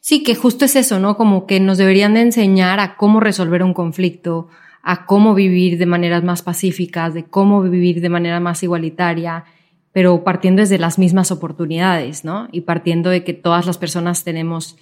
Sí, 0.00 0.22
que 0.22 0.34
justo 0.34 0.64
es 0.64 0.76
eso, 0.76 0.98
¿no? 0.98 1.16
Como 1.16 1.46
que 1.46 1.60
nos 1.60 1.78
deberían 1.78 2.14
de 2.14 2.22
enseñar 2.22 2.80
a 2.80 2.96
cómo 2.96 3.20
resolver 3.20 3.62
un 3.62 3.74
conflicto, 3.74 4.48
a 4.82 5.06
cómo 5.06 5.34
vivir 5.34 5.78
de 5.78 5.86
maneras 5.86 6.24
más 6.24 6.42
pacíficas, 6.42 7.14
de 7.14 7.24
cómo 7.24 7.62
vivir 7.62 8.00
de 8.00 8.08
manera 8.08 8.40
más 8.40 8.62
igualitaria, 8.62 9.44
pero 9.92 10.24
partiendo 10.24 10.60
desde 10.60 10.78
las 10.78 10.98
mismas 10.98 11.30
oportunidades, 11.30 12.24
¿no? 12.24 12.48
Y 12.52 12.62
partiendo 12.62 13.10
de 13.10 13.24
que 13.24 13.34
todas 13.34 13.66
las 13.66 13.78
personas 13.78 14.24
tenemos 14.24 14.76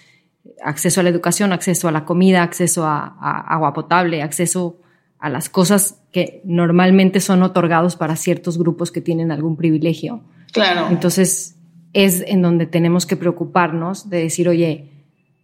acceso 0.62 1.00
a 1.00 1.02
la 1.02 1.10
educación, 1.10 1.52
acceso 1.52 1.88
a 1.88 1.92
la 1.92 2.04
comida, 2.04 2.42
acceso 2.42 2.86
a, 2.86 3.06
agua 3.48 3.72
potable, 3.72 4.22
acceso 4.22 4.78
a 5.18 5.28
las 5.28 5.48
cosas 5.48 6.00
que 6.12 6.40
normalmente 6.44 7.20
son 7.20 7.42
otorgados 7.42 7.96
para 7.96 8.16
ciertos 8.16 8.58
grupos 8.58 8.92
que 8.92 9.00
tienen 9.00 9.32
algún 9.32 9.56
privilegio. 9.56 10.22
Claro. 10.52 10.88
Entonces, 10.90 11.57
es 11.92 12.22
en 12.26 12.42
donde 12.42 12.66
tenemos 12.66 13.06
que 13.06 13.16
preocuparnos 13.16 14.10
de 14.10 14.18
decir, 14.18 14.48
oye, 14.48 14.90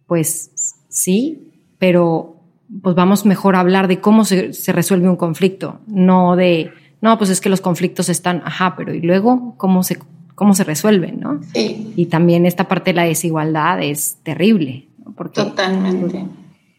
pues 0.07 0.51
sí, 0.89 1.51
pero 1.79 2.35
pues 2.81 2.95
vamos 2.95 3.25
mejor 3.25 3.55
a 3.55 3.59
hablar 3.59 3.87
de 3.87 3.99
cómo 3.99 4.25
se, 4.25 4.51
resuelve 4.67 5.09
un 5.09 5.15
conflicto, 5.15 5.79
no 5.87 6.35
de, 6.35 6.71
no, 7.01 7.17
pues 7.17 7.29
es 7.29 7.41
que 7.41 7.49
los 7.49 7.61
conflictos 7.61 8.09
están, 8.09 8.41
ajá, 8.45 8.75
pero 8.75 8.93
y 8.93 9.01
luego 9.01 9.55
cómo 9.57 9.83
se, 9.83 9.99
cómo 10.33 10.53
se 10.53 10.63
resuelven, 10.63 11.19
¿no? 11.19 11.41
Sí. 11.53 11.93
Y 11.95 12.07
también 12.07 12.45
esta 12.45 12.67
parte 12.67 12.91
de 12.91 12.95
la 12.95 13.03
desigualdad 13.03 13.81
es 13.81 14.17
terrible, 14.23 14.87
porque 15.15 15.41
totalmente. 15.43 16.25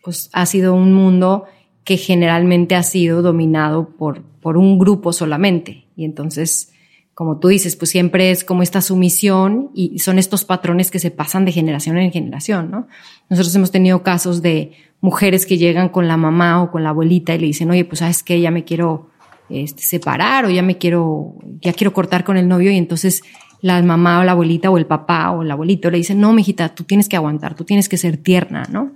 Pues 0.03 0.31
ha 0.33 0.47
sido 0.47 0.75
un 0.75 0.93
mundo 0.93 1.45
que 1.87 1.97
generalmente 1.97 2.75
ha 2.75 2.83
sido 2.83 3.23
dominado 3.23 3.89
por, 3.89 4.23
por 4.23 4.57
un 4.57 4.79
grupo 4.79 5.13
solamente. 5.13 5.87
Y 5.97 6.05
entonces, 6.05 6.73
como 7.17 7.39
tú 7.39 7.49
dices, 7.49 7.77
pues 7.77 7.91
siempre 7.91 8.31
es 8.31 8.45
como 8.45 8.63
esta 8.63 8.83
sumisión 8.83 9.71
y 9.75 10.01
son 10.01 10.19
estos 10.19 10.45
patrones 10.45 10.91
que 10.91 10.99
se 10.99 11.11
pasan 11.11 11.47
de 11.47 11.53
generación 11.53 11.97
en 11.97 12.13
generación, 12.13 12.71
¿no? 12.71 12.89
Nosotros 13.31 13.55
hemos 13.57 13.71
tenido 13.71 14.03
casos 14.03 14.43
de 14.43 14.73
mujeres 15.01 15.47
que 15.47 15.57
llegan 15.57 15.89
con 15.89 16.09
la 16.09 16.19
mamá 16.19 16.63
o 16.63 16.71
con 16.71 16.85
la 16.85 16.91
abuelita 16.91 17.35
y 17.35 17.39
le 17.39 17.47
dicen, 17.47 17.71
oye, 17.71 17.87
pues 17.87 18.01
sabes 18.01 18.23
que 18.23 18.39
ya 18.39 18.51
me 18.51 18.65
quiero 18.65 19.09
este, 19.49 19.83
separar 19.83 20.45
o 20.45 20.51
ya 20.51 20.61
me 20.61 20.77
quiero, 20.77 21.37
ya 21.63 21.73
quiero 21.73 21.95
cortar 21.95 22.23
con 22.23 22.37
el 22.37 22.49
novio 22.49 22.71
y 22.71 22.77
entonces 22.77 23.23
la 23.63 23.83
mamá 23.83 24.21
o 24.21 24.25
la 24.25 24.33
abuelita 24.33 24.71
o 24.71 24.77
el 24.77 24.85
papá 24.85 25.31
o 25.31 25.41
el 25.43 25.51
abuelito 25.51 25.91
le 25.91 25.97
dicen, 25.97 26.21
no, 26.21 26.35
mijita, 26.35 26.75
tú 26.75 26.85
tienes 26.85 27.09
que 27.09 27.17
aguantar, 27.17 27.55
tú 27.55 27.65
tienes 27.65 27.89
que 27.89 27.97
ser 27.97 28.19
tierna, 28.19 28.65
¿no? 28.71 28.93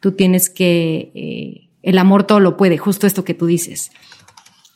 tú 0.00 0.12
tienes 0.12 0.50
que, 0.50 1.12
eh, 1.14 1.68
el 1.82 1.98
amor 1.98 2.24
todo 2.24 2.40
lo 2.40 2.56
puede, 2.56 2.78
justo 2.78 3.06
esto 3.06 3.24
que 3.24 3.34
tú 3.34 3.46
dices. 3.46 3.92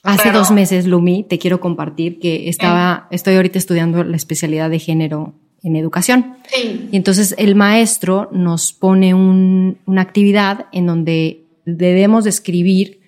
Hace 0.04 0.30
dos 0.30 0.50
meses, 0.50 0.86
Lumi, 0.86 1.24
te 1.24 1.38
quiero 1.38 1.60
compartir 1.60 2.20
que 2.20 2.48
estaba, 2.48 3.08
estoy 3.10 3.36
ahorita 3.36 3.58
estudiando 3.58 4.04
la 4.04 4.16
especialidad 4.16 4.70
de 4.70 4.78
género 4.78 5.34
en 5.62 5.76
educación. 5.76 6.36
Sí. 6.46 6.88
Y 6.92 6.96
entonces 6.96 7.34
el 7.38 7.54
maestro 7.54 8.28
nos 8.30 8.72
pone 8.72 9.14
una 9.14 10.02
actividad 10.02 10.66
en 10.72 10.86
donde 10.86 11.46
debemos 11.64 12.26
escribir 12.26 13.00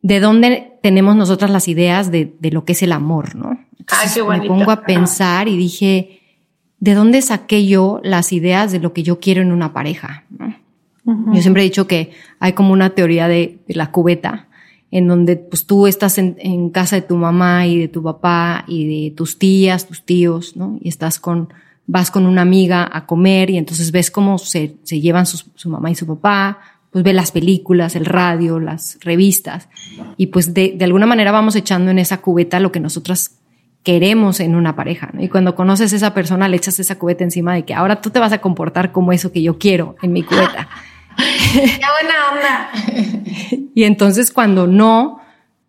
de 0.00 0.20
dónde 0.20 0.78
tenemos 0.82 1.16
nosotras 1.16 1.50
las 1.50 1.68
ideas 1.68 2.10
de, 2.10 2.32
lo 2.40 2.64
que 2.64 2.72
es 2.72 2.82
el 2.82 2.92
amor, 2.92 3.34
¿no? 3.34 3.58
ah, 3.90 4.10
qué 4.12 4.22
me 4.22 4.42
pongo 4.42 4.70
a 4.70 4.82
pensar 4.82 5.48
y 5.48 5.56
dije, 5.56 6.20
¿de 6.78 6.94
dónde 6.94 7.22
saqué 7.22 7.66
yo 7.66 8.00
las 8.02 8.32
ideas 8.32 8.72
de 8.72 8.78
lo 8.78 8.92
que 8.92 9.02
yo 9.02 9.18
quiero 9.18 9.42
en 9.42 9.52
una 9.52 9.72
pareja? 9.72 10.24
Yo 11.04 11.40
siempre 11.40 11.62
he 11.62 11.64
dicho 11.64 11.86
que 11.86 12.12
hay 12.38 12.52
como 12.52 12.72
una 12.72 12.90
teoría 12.90 13.28
de, 13.28 13.60
la 13.68 13.90
cubeta, 13.90 14.47
en 14.90 15.06
donde 15.06 15.36
pues 15.36 15.66
tú 15.66 15.86
estás 15.86 16.18
en, 16.18 16.70
casa 16.70 16.96
de 16.96 17.02
tu 17.02 17.16
mamá 17.16 17.66
y 17.66 17.78
de 17.78 17.88
tu 17.88 18.02
papá 18.02 18.64
y 18.66 19.08
de 19.08 19.14
tus 19.14 19.38
tías, 19.38 19.86
tus 19.86 20.04
tíos, 20.04 20.56
¿no? 20.56 20.78
Y 20.80 20.88
estás 20.88 21.18
con, 21.18 21.52
vas 21.86 22.10
con 22.10 22.26
una 22.26 22.42
amiga 22.42 22.88
a 22.90 23.06
comer 23.06 23.50
y 23.50 23.58
entonces 23.58 23.92
ves 23.92 24.10
cómo 24.10 24.38
se, 24.38 24.76
se 24.82 25.00
llevan 25.00 25.26
su 25.26 25.68
mamá 25.68 25.90
y 25.90 25.94
su 25.94 26.06
papá, 26.06 26.58
pues 26.90 27.04
ve 27.04 27.12
las 27.12 27.32
películas, 27.32 27.96
el 27.96 28.06
radio, 28.06 28.58
las 28.58 28.98
revistas 29.02 29.68
y 30.16 30.28
pues 30.28 30.54
de, 30.54 30.74
de 30.76 30.84
alguna 30.84 31.06
manera 31.06 31.32
vamos 31.32 31.54
echando 31.54 31.90
en 31.90 31.98
esa 31.98 32.18
cubeta 32.18 32.60
lo 32.60 32.72
que 32.72 32.80
nosotras 32.80 33.38
queremos 33.82 34.40
en 34.40 34.54
una 34.54 34.74
pareja. 34.74 35.10
¿no? 35.12 35.22
Y 35.22 35.28
cuando 35.28 35.54
conoces 35.54 35.92
a 35.92 35.96
esa 35.96 36.14
persona, 36.14 36.48
le 36.48 36.56
echas 36.56 36.78
esa 36.78 36.98
cubeta 36.98 37.24
encima 37.24 37.54
de 37.54 37.64
que 37.64 37.74
ahora 37.74 38.00
tú 38.00 38.10
te 38.10 38.18
vas 38.18 38.32
a 38.32 38.40
comportar 38.40 38.92
como 38.92 39.12
eso 39.12 39.32
que 39.32 39.42
yo 39.42 39.58
quiero 39.58 39.96
en 40.02 40.12
mi 40.12 40.22
cubeta. 40.22 40.68
¡Qué 41.52 41.84
buena 42.00 42.14
onda! 42.32 42.70
y 43.74 43.84
entonces 43.84 44.30
cuando 44.30 44.66
no, 44.66 45.20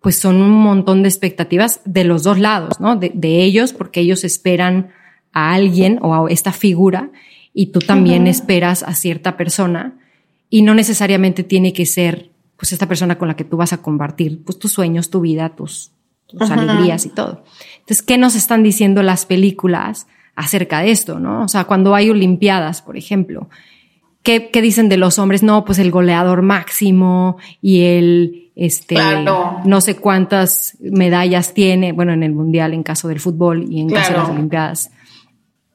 pues 0.02 0.18
son 0.18 0.42
un 0.42 0.52
montón 0.52 1.04
de 1.04 1.10
expectativas 1.10 1.82
de 1.86 2.04
los 2.04 2.24
dos 2.24 2.40
lados, 2.40 2.80
¿no? 2.80 2.96
De, 2.96 3.12
de 3.14 3.44
ellos, 3.44 3.74
porque 3.74 4.00
ellos 4.00 4.24
esperan 4.24 4.92
a 5.34 5.54
alguien 5.54 6.00
o 6.02 6.14
a 6.14 6.32
esta 6.32 6.52
figura 6.52 7.12
y 7.54 7.68
tú 7.68 7.80
también 7.80 8.28
esperas 8.28 8.84
a 8.84 8.94
cierta 8.94 9.36
persona 9.38 9.98
y 10.50 10.62
no 10.62 10.74
necesariamente 10.74 11.44
tiene 11.44 11.74
que 11.74 11.86
ser 11.86 12.32
pues 12.58 12.74
esta 12.74 12.88
persona 12.88 13.18
con 13.18 13.28
la 13.28 13.36
que 13.36 13.46
tú 13.46 13.58
vas 13.58 13.74
a 13.74 13.82
compartir 13.82 14.44
pues 14.44 14.60
tus 14.60 14.74
sueños, 14.74 15.10
tu 15.10 15.22
vida, 15.22 15.56
tus, 15.56 15.92
tus 16.28 16.50
alegrías 16.52 17.06
y 17.06 17.10
todo. 17.10 17.44
Entonces, 17.80 18.02
¿qué 18.02 18.18
nos 18.18 18.36
están 18.36 18.64
diciendo 18.64 19.02
las 19.02 19.26
películas 19.26 20.08
acerca 20.36 20.82
de 20.82 20.92
esto, 20.92 21.20
no? 21.20 21.44
O 21.44 21.48
sea, 21.48 21.64
cuando 21.64 21.96
hay 21.96 22.10
olimpiadas, 22.10 22.82
por 22.82 22.98
ejemplo, 22.98 23.50
¿qué, 24.24 24.50
qué 24.50 24.62
dicen 24.62 24.90
de 24.90 24.98
los 24.98 25.20
hombres? 25.20 25.44
No, 25.44 25.66
pues 25.66 25.80
el 25.80 25.92
goleador 25.92 26.42
máximo 26.42 27.38
y 27.62 27.82
el, 27.82 28.52
este, 28.56 28.96
no 29.26 29.82
sé 29.82 29.96
cuántas 29.96 30.78
medallas 30.80 31.54
tiene, 31.54 31.92
bueno, 31.92 32.14
en 32.14 32.24
el 32.24 32.34
mundial, 32.34 32.74
en 32.74 32.84
caso 32.84 33.08
del 33.08 33.20
fútbol 33.20 33.66
y 33.70 33.82
en 33.82 33.90
caso 33.90 34.12
de 34.14 34.18
las 34.20 34.30
olimpiadas. 34.30 34.92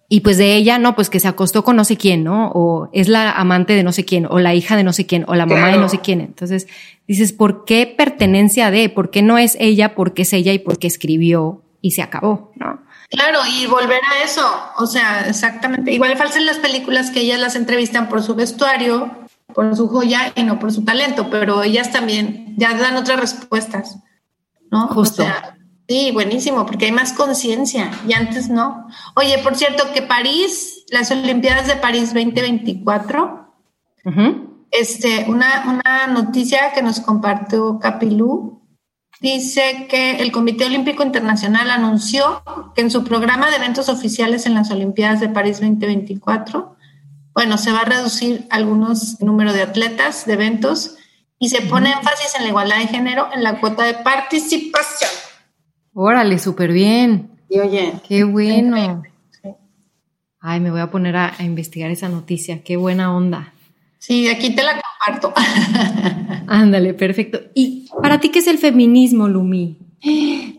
Y 0.09 0.21
pues 0.21 0.37
de 0.37 0.55
ella, 0.55 0.79
no, 0.79 0.95
pues 0.95 1.11
que 1.11 1.19
se 1.19 1.29
acostó 1.29 1.65
con 1.65 1.77
no 1.77 1.85
sé 1.85 1.97
quién, 1.97 2.25
¿no? 2.25 2.51
O 2.55 2.91
es 2.93 3.09
la 3.09 3.33
amante 3.33 3.73
de 3.73 3.83
no 3.83 3.91
sé 3.91 4.05
quién, 4.05 4.27
o 4.27 4.39
la 4.39 4.55
hija 4.55 4.77
de 4.77 4.85
no 4.85 4.93
sé 4.93 5.07
quién, 5.07 5.25
o 5.27 5.35
la 5.35 5.47
mamá 5.47 5.69
de 5.69 5.79
no 5.79 5.89
sé 5.89 5.99
quién. 6.01 6.21
Entonces 6.21 6.69
dices, 7.09 7.33
¿por 7.33 7.65
qué 7.65 7.87
pertenencia 7.87 8.71
de? 8.71 8.91
¿Por 8.91 9.11
qué 9.11 9.23
no 9.23 9.39
es 9.39 9.57
ella? 9.59 9.95
¿Por 9.95 10.13
qué 10.13 10.23
es 10.23 10.33
ella? 10.33 10.53
Y 10.53 10.59
por 10.59 10.79
qué 10.79 10.87
escribió 10.87 11.63
y 11.81 11.93
se 11.93 12.03
acabó, 12.03 12.53
¿no? 12.55 12.81
Claro, 13.15 13.41
y 13.47 13.67
volver 13.67 14.01
a 14.05 14.25
eso, 14.25 14.45
o 14.77 14.87
sea, 14.87 15.27
exactamente. 15.29 15.93
Igual 15.93 16.17
falsa 16.17 16.39
en 16.39 16.47
las 16.47 16.59
películas 16.59 17.11
que 17.11 17.21
ellas 17.21 17.39
las 17.39 17.55
entrevistan 17.55 18.09
por 18.09 18.23
su 18.23 18.35
vestuario, 18.35 19.11
por 19.55 19.75
su 19.77 19.89
joya 19.89 20.33
y 20.35 20.43
no 20.43 20.59
por 20.59 20.73
su 20.73 20.85
talento, 20.85 21.31
pero 21.31 21.63
ellas 21.63 21.93
también 21.93 22.55
ya 22.57 22.75
dan 22.75 22.97
otras 22.97 23.21
respuestas, 23.21 23.99
¿no? 24.71 24.89
Justo. 24.89 25.25
sí, 25.89 26.11
buenísimo, 26.13 26.67
porque 26.67 26.87
hay 26.87 26.93
más 26.93 27.13
conciencia 27.13 27.91
y 28.09 28.15
antes 28.15 28.49
no. 28.49 28.89
Oye, 29.15 29.39
por 29.39 29.55
cierto, 29.55 29.93
que 29.93 30.03
París, 30.03 30.85
las 30.91 31.11
Olimpiadas 31.11 31.69
de 31.69 31.77
París 31.77 32.13
2024, 32.15 33.55
este, 34.71 35.27
una, 35.29 35.65
una 35.69 36.07
noticia 36.09 36.73
que 36.75 36.83
nos 36.83 37.01
compartió 37.01 37.79
Capilú, 37.79 38.64
dice 39.21 39.87
que 39.89 40.17
el 40.17 40.33
Comité 40.33 40.67
Olímpico 40.67 41.03
Internacional 41.03 41.71
anunció 41.71 42.43
que 42.75 42.83
en 42.83 42.91
su 42.91 43.05
programa 43.05 43.51
de 43.51 43.57
eventos 43.57 43.89
oficiales 43.89 44.47
en 44.47 44.55
las 44.55 44.71
Olimpiadas 44.71 45.21
de 45.21 45.29
París 45.29 45.61
2024, 45.61 46.77
bueno, 47.35 47.59
se 47.59 47.73
va 47.73 47.81
a 47.81 47.85
reducir 47.85 48.47
algunos 48.51 49.21
número 49.21 49.53
de 49.53 49.63
atletas, 49.63 50.27
de 50.27 50.35
eventos, 50.35 50.97
y 51.39 51.49
se 51.49 51.63
pone 51.63 51.91
énfasis 51.91 52.35
en 52.37 52.45
la 52.45 52.49
igualdad 52.49 52.79
de 52.79 52.87
género 52.87 53.29
en 53.35 53.43
la 53.43 53.61
cuota 53.61 53.85
de 53.85 53.95
participación. 53.95 55.11
Órale, 55.93 56.39
súper 56.39 56.73
bien. 56.73 57.31
Y 57.49 57.59
oye. 57.59 57.95
Qué 58.09 58.25
bueno. 58.25 59.03
Ay, 60.41 60.61
me 60.61 60.71
voy 60.71 60.81
a 60.81 60.91
poner 60.91 61.17
a, 61.17 61.35
a 61.39 61.43
investigar 61.43 61.91
esa 61.91 62.09
noticia. 62.09 62.63
Qué 62.63 62.77
buena 62.77 63.15
onda. 63.17 63.53
Sí, 63.99 64.29
aquí 64.29 64.55
te 64.55 64.63
la 64.63 64.81
Ándale, 66.47 66.95
perfecto. 66.95 67.41
¿Y 67.55 67.89
para 68.03 68.21
ti 68.21 68.31
qué 68.31 68.41
es 68.41 68.47
el 68.47 68.59
feminismo, 68.59 69.29
Lumi? 69.29 69.79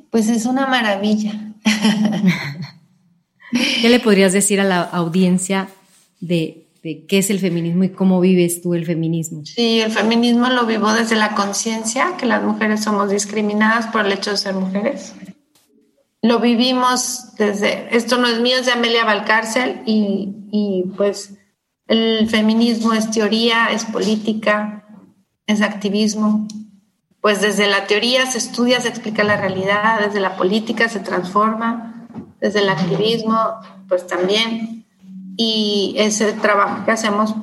Pues 0.10 0.30
es 0.30 0.46
una 0.46 0.68
maravilla. 0.68 1.34
¿Qué 3.82 3.90
le 3.90 4.00
podrías 4.00 4.34
decir 4.34 4.60
a 4.60 4.64
la 4.64 4.82
audiencia 4.82 5.70
de, 6.20 6.66
qué 6.82 7.18
es 7.18 7.30
el 7.30 7.40
feminismo 7.40 7.84
y 7.84 7.90
cómo 7.90 8.20
vives 8.20 8.62
tú 8.62 8.74
el 8.74 8.86
feminismo? 8.86 9.46
Sí, 9.46 9.82
el 9.82 9.92
feminismo 9.92 10.50
lo 10.50 10.66
vivo 10.66 10.92
desde 10.94 11.16
la 11.16 11.36
conciencia, 11.36 12.18
que 12.18 12.26
las 12.26 12.44
mujeres 12.44 12.84
somos 12.84 13.10
discriminadas 13.10 13.88
por 13.88 14.06
el 14.06 14.12
hecho 14.12 14.32
de 14.32 14.38
ser 14.38 14.56
mujeres. 14.56 15.14
Lo 16.22 16.40
vivimos 16.40 17.36
desde, 17.38 17.96
esto 17.96 18.18
no 18.18 18.28
es 18.28 18.40
mío, 18.40 18.58
es 18.58 18.66
de 18.66 18.72
Amelia 18.72 19.06
Valcárcel 19.06 19.82
y, 19.86 20.34
y 20.52 20.86
pues 20.98 21.35
el 21.88 22.28
feminismo 22.30 22.94
es 22.94 23.12
teoría, 23.12 23.68
es 23.72 23.86
política, 23.86 24.86
es 25.48 25.62
activismo. 25.62 26.48
Pues 27.22 27.42
desde 27.42 27.68
la 27.68 27.88
teoría 27.88 28.26
se 28.26 28.38
estudia, 28.38 28.80
se 28.82 28.90
explica 28.90 29.24
la 29.24 29.38
realidad, 29.38 30.00
desde 30.00 30.20
la 30.20 30.36
política 30.36 30.90
se 30.90 31.00
transforma, 31.00 32.08
desde 32.40 32.60
el 32.60 32.70
activismo, 32.70 33.38
pues 33.88 34.06
también. 34.08 34.86
Y 35.38 35.96
ese 35.98 36.34
trabajo 36.34 36.86
que 36.86 36.92
hacemos 36.92 37.36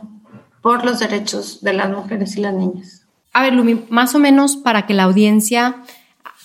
por 0.62 0.85
los 0.85 1.00
derechos 1.00 1.61
de 1.62 1.72
las 1.72 1.90
mujeres 1.90 2.37
y 2.37 2.40
las 2.40 2.55
niñas. 2.55 3.07
A 3.33 3.42
ver, 3.42 3.55
Lumi, 3.55 3.85
más 3.90 4.14
o 4.14 4.18
menos 4.18 4.57
para 4.57 4.87
que 4.87 4.94
la 4.94 5.05
audiencia, 5.05 5.83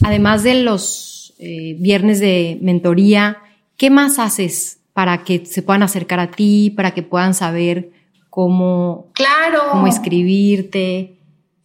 además 0.03 0.43
de 0.43 0.55
los 0.63 1.33
eh, 1.37 1.75
viernes 1.79 2.19
de 2.19 2.57
mentoría, 2.61 3.37
¿qué 3.75 3.89
más 3.89 4.17
haces 4.19 4.76
para 4.97 5.23
que 5.23 5.45
se 5.45 5.61
puedan 5.61 5.83
acercar 5.83 6.19
a 6.19 6.31
ti, 6.31 6.73
para 6.75 6.89
que 6.89 7.03
puedan 7.03 7.35
saber 7.35 7.91
cómo, 8.31 9.11
claro. 9.13 9.59
cómo 9.69 9.85
escribirte. 9.85 11.19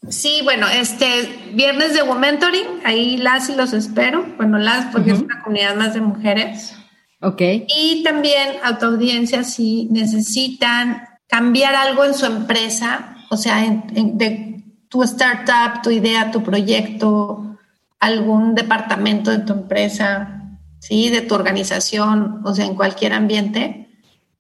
Sí, 0.07 0.41
bueno, 0.45 0.69
este 0.69 1.07
viernes 1.55 1.95
de 1.95 2.05
Mentoring, 2.05 2.67
ahí 2.85 3.17
las 3.17 3.49
y 3.49 3.55
los 3.55 3.73
espero. 3.73 4.27
Bueno, 4.37 4.59
las 4.59 4.93
porque 4.93 5.13
es 5.13 5.21
una 5.21 5.41
comunidad 5.43 5.77
más 5.77 5.95
de 5.95 6.03
mujeres. 6.03 6.77
Ok. 7.23 7.41
Y 7.75 8.03
también 8.05 8.51
a 8.63 8.77
tu 8.77 8.85
audiencia 8.85 9.45
si 9.45 9.89
necesitan 9.91 11.03
cambiar 11.27 11.75
algo 11.75 12.05
en 12.05 12.13
su 12.13 12.27
empresa, 12.27 13.17
o 13.31 13.39
sea, 13.39 13.63
de 13.63 14.63
tu 14.91 15.05
startup, 15.05 15.81
tu 15.83 15.91
idea, 15.91 16.31
tu 16.31 16.43
proyecto, 16.43 17.57
algún 17.99 18.55
departamento 18.55 19.31
de 19.31 19.39
tu 19.39 19.55
empresa, 19.55 20.42
¿sí? 20.83 21.11
De 21.11 21.23
tu 21.23 21.35
organización, 21.35 22.41
o 22.45 22.55
sea, 22.55 22.67
en 22.67 22.75
cualquier 22.75 23.13
ambiente, 23.13 23.89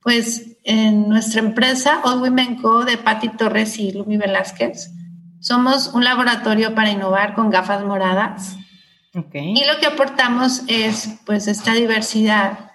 pues 0.03 0.57
en 0.65 1.09
nuestra 1.09 1.41
empresa, 1.41 2.01
All 2.05 2.21
Women 2.21 2.57
Co. 2.57 2.85
de 2.85 2.99
Patti 2.99 3.29
Torres 3.29 3.79
y 3.79 3.93
Lumi 3.93 4.17
Velázquez, 4.17 4.91
somos 5.41 5.89
un 5.95 6.05
laboratorio 6.05 6.75
para 6.75 6.91
innovar 6.91 7.35
con 7.35 7.51
gafas 7.51 7.85
moradas. 7.85 8.57
Okay. 9.15 9.53
Y 9.53 9.65
lo 9.67 9.79
que 9.79 9.87
aportamos 9.87 10.63
es 10.67 11.11
pues 11.25 11.47
esta 11.47 11.75
diversidad 11.75 12.71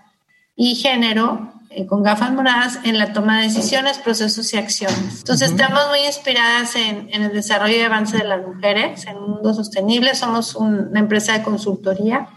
y 0.56 0.76
género 0.76 1.52
eh, 1.70 1.86
con 1.86 2.04
gafas 2.04 2.32
moradas 2.32 2.80
en 2.84 2.98
la 2.98 3.12
toma 3.12 3.38
de 3.38 3.48
decisiones, 3.48 3.98
procesos 3.98 4.54
y 4.54 4.58
acciones. 4.58 5.20
Entonces 5.20 5.52
estamos 5.52 5.90
muy 5.90 6.06
inspiradas 6.06 6.76
en, 6.78 7.10
en, 7.12 7.24
el 7.24 7.34
desarrollo 7.34 7.76
y 7.76 7.82
avance 7.82 8.18
de 8.18 8.24
las 8.24 8.46
mujeres 8.46 9.06
en 9.08 9.18
un 9.18 9.32
mundo 9.32 9.54
sostenible. 9.54 10.16
Somos 10.16 10.56
una 10.56 11.00
empresa 11.00 11.34
de 11.34 11.44
consultoría 11.44 12.30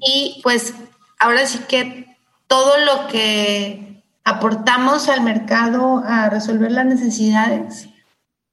y 0.00 0.40
pues 0.42 0.74
ahora 1.18 1.46
sí 1.46 1.60
que 1.68 2.16
todo 2.46 2.74
lo 2.84 3.08
que 3.08 4.04
aportamos 4.24 5.08
al 5.08 5.22
mercado 5.22 6.02
a 6.04 6.28
resolver 6.28 6.70
las 6.70 6.84
necesidades 6.84 7.88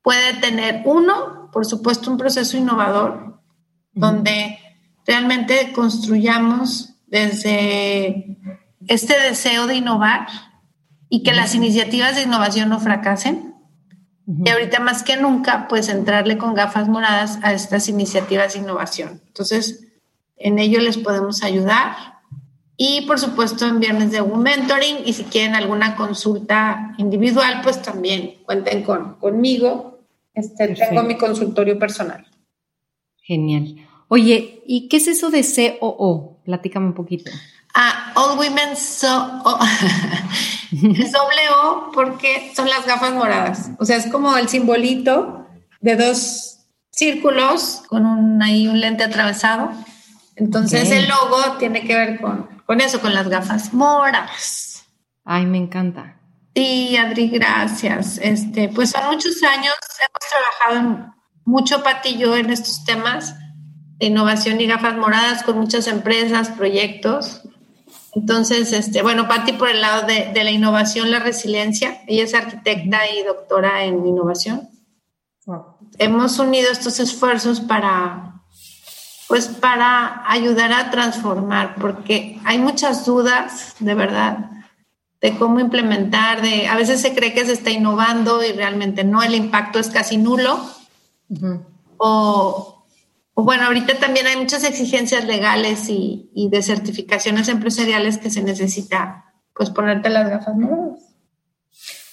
puede 0.01 0.35
tener 0.35 0.83
uno, 0.85 1.49
por 1.51 1.65
supuesto, 1.65 2.11
un 2.11 2.17
proceso 2.17 2.57
innovador, 2.57 3.41
donde 3.91 4.59
realmente 5.05 5.73
construyamos 5.73 6.93
desde 7.07 8.37
este 8.87 9.19
deseo 9.19 9.67
de 9.67 9.75
innovar 9.75 10.27
y 11.09 11.23
que 11.23 11.33
las 11.33 11.55
iniciativas 11.55 12.15
de 12.15 12.23
innovación 12.23 12.69
no 12.69 12.79
fracasen, 12.79 13.55
Y 14.27 14.49
ahorita 14.49 14.79
más 14.79 15.03
que 15.03 15.17
nunca, 15.17 15.67
pues 15.67 15.87
entrarle 15.87 16.37
con 16.37 16.55
gafas 16.55 16.87
moradas 16.87 17.37
a 17.43 17.53
estas 17.53 17.87
iniciativas 17.89 18.53
de 18.53 18.59
innovación. 18.59 19.21
Entonces, 19.27 19.84
en 20.38 20.59
ello 20.59 20.79
les 20.79 20.97
podemos 20.97 21.43
ayudar. 21.43 22.15
Y 22.77 23.01
por 23.01 23.19
supuesto, 23.19 23.65
en 23.65 23.79
viernes 23.79 24.11
de 24.11 24.21
un 24.21 24.43
mentoring. 24.43 24.97
Y 25.05 25.13
si 25.13 25.23
quieren 25.23 25.55
alguna 25.55 25.95
consulta 25.95 26.93
individual, 26.97 27.61
pues 27.63 27.81
también 27.81 28.36
cuenten 28.45 28.83
con, 28.83 29.15
conmigo. 29.15 29.99
Este, 30.33 30.75
tengo 30.75 31.03
mi 31.03 31.17
consultorio 31.17 31.79
personal. 31.79 32.25
Genial. 33.21 33.75
Oye, 34.07 34.61
¿y 34.67 34.88
qué 34.88 34.97
es 34.97 35.07
eso 35.07 35.29
de 35.29 35.43
COO? 35.79 36.38
Platícame 36.43 36.88
un 36.88 36.93
poquito. 36.93 37.31
Ah, 37.73 38.13
All 38.15 38.38
Women 38.38 38.75
So. 38.75 39.43
es 40.71 41.11
doble 41.11 41.41
O 41.63 41.91
porque 41.93 42.51
son 42.55 42.69
las 42.69 42.86
gafas 42.86 43.13
moradas. 43.13 43.71
O 43.79 43.86
sea, 43.86 43.97
es 43.97 44.07
como 44.07 44.38
el 44.38 44.47
simbolito 44.47 45.47
de 45.81 45.95
dos 45.95 46.59
círculos 46.91 47.83
con 47.88 48.05
un, 48.05 48.41
ahí 48.41 48.67
un 48.67 48.79
lente 48.79 49.03
atravesado. 49.03 49.71
Entonces 50.36 50.91
el 50.91 51.07
logo 51.07 51.57
tiene 51.59 51.86
que 51.86 51.95
ver 51.95 52.19
con, 52.19 52.61
con 52.65 52.81
eso, 52.81 52.99
con 52.99 53.13
las 53.13 53.29
gafas 53.29 53.73
moradas. 53.73 54.86
Ay, 55.23 55.45
me 55.45 55.57
encanta. 55.57 56.19
Sí, 56.55 56.95
Adri, 56.95 57.29
gracias. 57.29 58.17
Este, 58.21 58.69
pues 58.69 58.91
son 58.91 59.05
muchos 59.07 59.41
años, 59.43 59.75
hemos 59.99 60.69
trabajado 60.69 61.15
mucho 61.43 61.83
patillo 61.83 62.36
en 62.36 62.49
estos 62.49 62.86
temas 62.86 63.36
de 63.97 64.07
innovación 64.07 64.59
y 64.61 64.67
gafas 64.67 64.95
moradas 64.95 65.43
con 65.43 65.57
muchas 65.57 65.88
empresas, 65.88 66.49
proyectos. 66.49 67.41
Entonces, 68.13 68.71
este, 68.71 69.01
bueno, 69.01 69.27
Patti 69.27 69.53
por 69.53 69.69
el 69.69 69.81
lado 69.81 70.07
de, 70.07 70.31
la 70.33 70.51
innovación, 70.51 71.11
la 71.11 71.19
resiliencia, 71.19 72.01
ella 72.07 72.23
es 72.23 72.33
arquitecta 72.33 73.09
y 73.09 73.23
doctora 73.23 73.83
en 73.83 74.05
innovación. 74.05 74.69
Hemos 75.97 76.39
unido 76.39 76.71
estos 76.71 76.99
esfuerzos 76.99 77.59
para, 77.59 78.34
pues, 79.28 79.47
para 79.47 80.23
ayudar 80.30 80.71
a 80.73 80.91
transformar, 80.91 81.76
porque 81.76 82.39
hay 82.45 82.59
muchas 82.59 83.05
dudas, 83.05 83.76
de 83.80 83.93
verdad, 83.95 84.51
de 85.21 85.38
cómo 85.38 85.59
implementar, 85.59 86.41
de, 86.41 86.67
a 86.67 86.76
veces 86.76 87.01
se 87.01 87.15
cree 87.15 87.34
que 87.34 87.45
se 87.45 87.53
está 87.53 87.71
innovando 87.71 88.43
y 88.43 88.51
realmente 88.51 89.03
no, 89.03 89.23
el 89.23 89.34
impacto 89.34 89.80
es 89.80 89.89
casi 89.89 90.17
nulo. 90.17 90.59
O, 91.97 92.86
bueno, 93.34 93.65
ahorita 93.65 93.97
también 93.97 94.28
hay 94.28 94.38
muchas 94.38 94.63
exigencias 94.63 95.26
legales 95.26 95.89
y, 95.89 96.30
de 96.51 96.61
certificaciones 96.61 97.49
empresariales 97.49 98.19
que 98.19 98.30
se 98.30 98.43
necesita, 98.43 99.34
pues 99.55 99.71
ponerte 99.71 100.09
las 100.09 100.30
gafas 100.30 100.55
nuevas. 100.55 100.99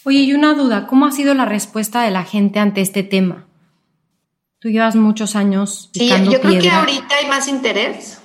Oye, 0.04 0.20
y 0.20 0.32
una 0.32 0.54
duda, 0.54 0.86
¿cómo 0.86 1.06
ha 1.06 1.12
sido 1.12 1.34
la 1.34 1.44
respuesta 1.44 2.02
de 2.02 2.10
la 2.10 2.24
gente 2.24 2.58
ante 2.58 2.80
este 2.80 3.02
tema? 3.02 3.46
Tú 4.62 4.68
llevas 4.68 4.94
muchos 4.94 5.34
años. 5.34 5.90
Sí, 5.92 6.08
yo 6.08 6.40
creo 6.40 6.62
que 6.62 6.70
ahorita 6.70 7.16
hay 7.16 7.26
más 7.26 7.48
interés. 7.48 8.20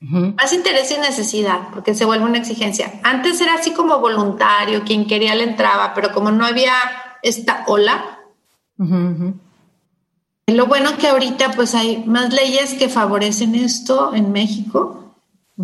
Más 0.00 0.52
interés 0.52 0.90
y 0.90 0.98
necesidad, 0.98 1.68
porque 1.72 1.94
se 1.94 2.04
vuelve 2.04 2.24
una 2.24 2.38
exigencia. 2.38 3.00
Antes 3.04 3.40
era 3.40 3.54
así 3.54 3.70
como 3.70 4.00
voluntario, 4.00 4.82
quien 4.82 5.06
quería 5.06 5.36
le 5.36 5.44
entraba, 5.44 5.94
pero 5.94 6.10
como 6.10 6.32
no 6.32 6.44
había 6.44 6.72
esta 7.22 7.62
ola, 7.68 8.18
lo 10.48 10.66
bueno 10.66 10.98
que 10.98 11.06
ahorita 11.06 11.52
pues 11.52 11.76
hay 11.76 12.02
más 12.04 12.32
leyes 12.32 12.74
que 12.74 12.88
favorecen 12.88 13.54
esto 13.54 14.12
en 14.12 14.32
México, 14.32 15.14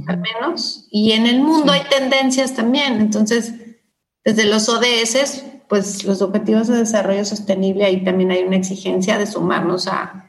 al 0.07 0.19
menos, 0.19 0.87
y 0.93 1.11
en 1.11 1.27
el 1.27 1.41
mundo 1.41 1.73
hay 1.73 1.83
tendencias 1.91 2.55
también. 2.55 3.01
Entonces, 3.01 3.55
desde 4.25 4.45
los 4.45 4.69
ODS, 4.69 5.43
pues 5.69 6.05
los 6.05 6.23
Objetivos 6.23 6.69
de 6.69 6.79
Desarrollo 6.79 7.25
Sostenible, 7.25 7.85
ahí 7.85 8.05
también 8.05 8.31
hay 8.31 8.43
una 8.43 8.57
exigencia 8.57 9.19
de 9.19 9.27
sumarnos 9.27 9.87
a, 9.89 10.25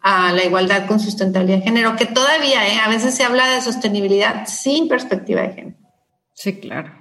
la 0.00 0.44
igualdad 0.44 0.86
con 0.86 1.00
sustentabilidad 1.00 1.58
de 1.58 1.64
género, 1.64 1.96
que 1.96 2.06
todavía, 2.06 2.66
¿eh? 2.66 2.78
a 2.82 2.88
veces 2.88 3.14
se 3.14 3.24
habla 3.24 3.46
de 3.48 3.60
sostenibilidad 3.60 4.46
sin 4.46 4.88
perspectiva 4.88 5.42
de 5.42 5.52
género. 5.52 5.76
Sí, 6.32 6.60
claro. 6.60 6.92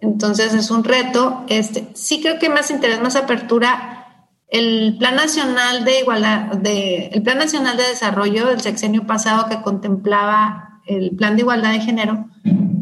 Entonces 0.00 0.54
es 0.54 0.70
un 0.70 0.84
reto. 0.84 1.44
Este, 1.48 1.88
sí 1.94 2.20
creo 2.20 2.38
que 2.38 2.50
más 2.50 2.70
interés, 2.70 3.00
más 3.00 3.16
apertura 3.16 3.94
el 4.48 4.96
Plan 4.98 5.16
Nacional 5.16 5.84
de 5.84 6.00
Igualdad, 6.00 6.52
de, 6.58 7.06
el 7.08 7.22
Plan 7.22 7.38
Nacional 7.38 7.76
de 7.76 7.84
Desarrollo 7.84 8.46
del 8.46 8.60
sexenio 8.60 9.06
pasado 9.06 9.48
que 9.48 9.62
contemplaba 9.62 10.80
el 10.86 11.16
Plan 11.16 11.34
de 11.34 11.42
Igualdad 11.42 11.72
de 11.72 11.80
Género, 11.80 12.28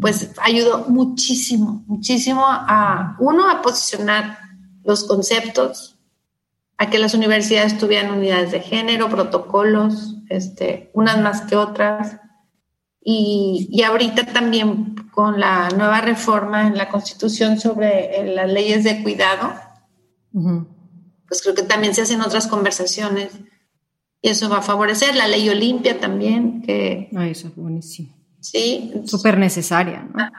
pues 0.03 0.31
ayudó 0.41 0.85
muchísimo, 0.89 1.85
muchísimo 1.87 2.43
a, 2.45 3.15
uno, 3.19 3.49
a 3.49 3.61
posicionar 3.61 4.37
los 4.83 5.05
conceptos, 5.05 5.97
a 6.77 6.89
que 6.89 6.99
las 6.99 7.13
universidades 7.13 7.77
tuvieran 7.77 8.11
unidades 8.11 8.51
de 8.51 8.59
género, 8.59 9.07
protocolos, 9.07 10.17
este, 10.27 10.91
unas 10.93 11.21
más 11.21 11.43
que 11.43 11.55
otras. 11.55 12.17
Y, 13.01 13.69
y 13.71 13.83
ahorita 13.83 14.25
también 14.25 15.07
con 15.13 15.39
la 15.39 15.69
nueva 15.69 16.01
reforma 16.01 16.67
en 16.67 16.77
la 16.77 16.89
Constitución 16.89 17.57
sobre 17.57 18.19
eh, 18.19 18.35
las 18.35 18.51
leyes 18.51 18.83
de 18.83 19.03
cuidado, 19.03 19.53
pues 20.33 21.41
creo 21.41 21.55
que 21.55 21.63
también 21.63 21.95
se 21.95 22.01
hacen 22.01 22.19
otras 22.19 22.47
conversaciones 22.47 23.29
y 24.21 24.27
eso 24.27 24.49
va 24.49 24.57
a 24.57 24.63
favorecer. 24.63 25.15
La 25.15 25.29
ley 25.29 25.47
Olimpia 25.47 25.97
también, 25.97 26.61
que... 26.61 27.09
Ay, 27.15 27.31
eso 27.31 27.47
es 27.47 27.55
buenísimo. 27.55 28.13
Sí. 28.43 28.91
Súper 29.05 29.37
necesaria, 29.37 30.05
¿no? 30.13 30.29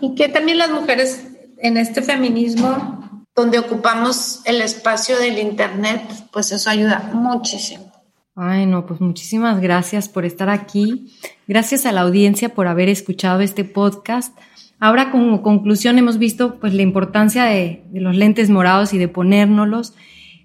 Y 0.00 0.14
que 0.14 0.28
también 0.28 0.58
las 0.58 0.70
mujeres 0.70 1.28
en 1.58 1.76
este 1.76 2.02
feminismo, 2.02 3.22
donde 3.36 3.58
ocupamos 3.58 4.40
el 4.46 4.60
espacio 4.62 5.18
del 5.18 5.38
Internet, 5.38 6.02
pues 6.32 6.50
eso 6.50 6.70
ayuda 6.70 7.10
muchísimo. 7.12 7.92
Ay, 8.34 8.66
no, 8.66 8.86
pues 8.86 9.00
muchísimas 9.00 9.60
gracias 9.60 10.08
por 10.08 10.24
estar 10.24 10.48
aquí. 10.48 11.12
Gracias 11.46 11.86
a 11.86 11.92
la 11.92 12.00
audiencia 12.00 12.48
por 12.48 12.66
haber 12.66 12.88
escuchado 12.88 13.40
este 13.40 13.64
podcast. 13.64 14.36
Ahora 14.80 15.10
como 15.10 15.42
conclusión 15.42 15.98
hemos 15.98 16.18
visto 16.18 16.58
pues 16.58 16.74
la 16.74 16.82
importancia 16.82 17.44
de, 17.44 17.84
los 17.92 18.16
lentes 18.16 18.50
morados 18.50 18.92
y 18.92 18.98
de 18.98 19.08
ponérnoslos. 19.08 19.94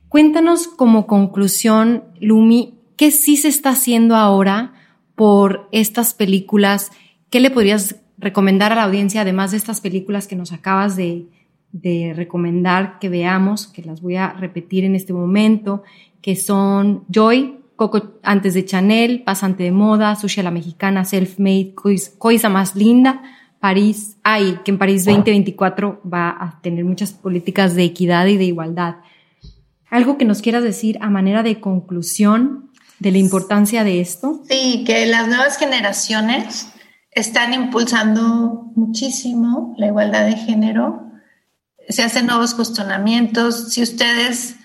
Cuéntanos 0.07 0.67
como 0.67 1.07
conclusión, 1.07 2.03
Lumi, 2.19 2.75
¿qué 2.95 3.11
sí 3.11 3.37
se 3.37 3.47
está 3.47 3.71
haciendo 3.71 4.15
ahora 4.15 4.73
por 5.19 5.67
estas 5.73 6.13
películas? 6.13 6.93
¿Qué 7.29 7.41
le 7.41 7.51
podrías 7.51 7.97
recomendar 8.17 8.71
a 8.71 8.75
la 8.75 8.83
audiencia, 8.85 9.19
además 9.19 9.51
de 9.51 9.57
estas 9.57 9.81
películas 9.81 10.27
que 10.27 10.37
nos 10.37 10.53
acabas 10.53 10.95
de, 10.95 11.25
de 11.73 12.13
recomendar 12.15 12.99
que 12.99 13.09
veamos, 13.09 13.67
que 13.67 13.83
las 13.83 13.99
voy 14.01 14.15
a 14.15 14.31
repetir 14.31 14.85
en 14.85 14.95
este 14.95 15.11
momento, 15.11 15.83
que 16.21 16.37
son 16.37 17.03
Joy, 17.09 17.57
Coco 17.75 18.13
antes 18.23 18.53
de 18.53 18.63
Chanel, 18.63 19.23
Pasante 19.23 19.63
de 19.63 19.73
Moda, 19.73 20.15
Sushi 20.15 20.39
a 20.39 20.43
la 20.43 20.51
Mexicana, 20.51 21.03
Self-Made, 21.03 21.73
Coisa 22.17 22.47
Más 22.47 22.77
Linda, 22.77 23.21
París, 23.59 24.15
hay 24.23 24.59
que 24.63 24.71
en 24.71 24.77
París 24.77 25.03
2024 25.03 26.01
va 26.01 26.29
a 26.29 26.61
tener 26.61 26.85
muchas 26.85 27.11
políticas 27.11 27.75
de 27.75 27.83
equidad 27.83 28.25
y 28.27 28.37
de 28.37 28.45
igualdad. 28.45 28.95
¿Algo 29.89 30.17
que 30.17 30.23
nos 30.23 30.41
quieras 30.41 30.63
decir 30.63 30.97
a 31.01 31.09
manera 31.09 31.43
de 31.43 31.59
conclusión 31.59 32.68
de 32.99 33.11
la 33.11 33.17
importancia 33.17 33.83
de 33.83 34.01
esto? 34.01 34.41
Sí, 34.49 34.83
que 34.85 35.05
las 35.05 35.27
nuevas 35.27 35.57
generaciones 35.57 36.67
están 37.11 37.53
impulsando 37.53 38.71
muchísimo 38.75 39.73
la 39.77 39.87
igualdad 39.87 40.25
de 40.25 40.35
género. 40.35 41.11
Se 41.87 42.03
hacen 42.03 42.27
nuevos 42.27 42.53
cuestionamientos. 42.53 43.73
Si 43.73 43.81
ustedes 43.81 44.55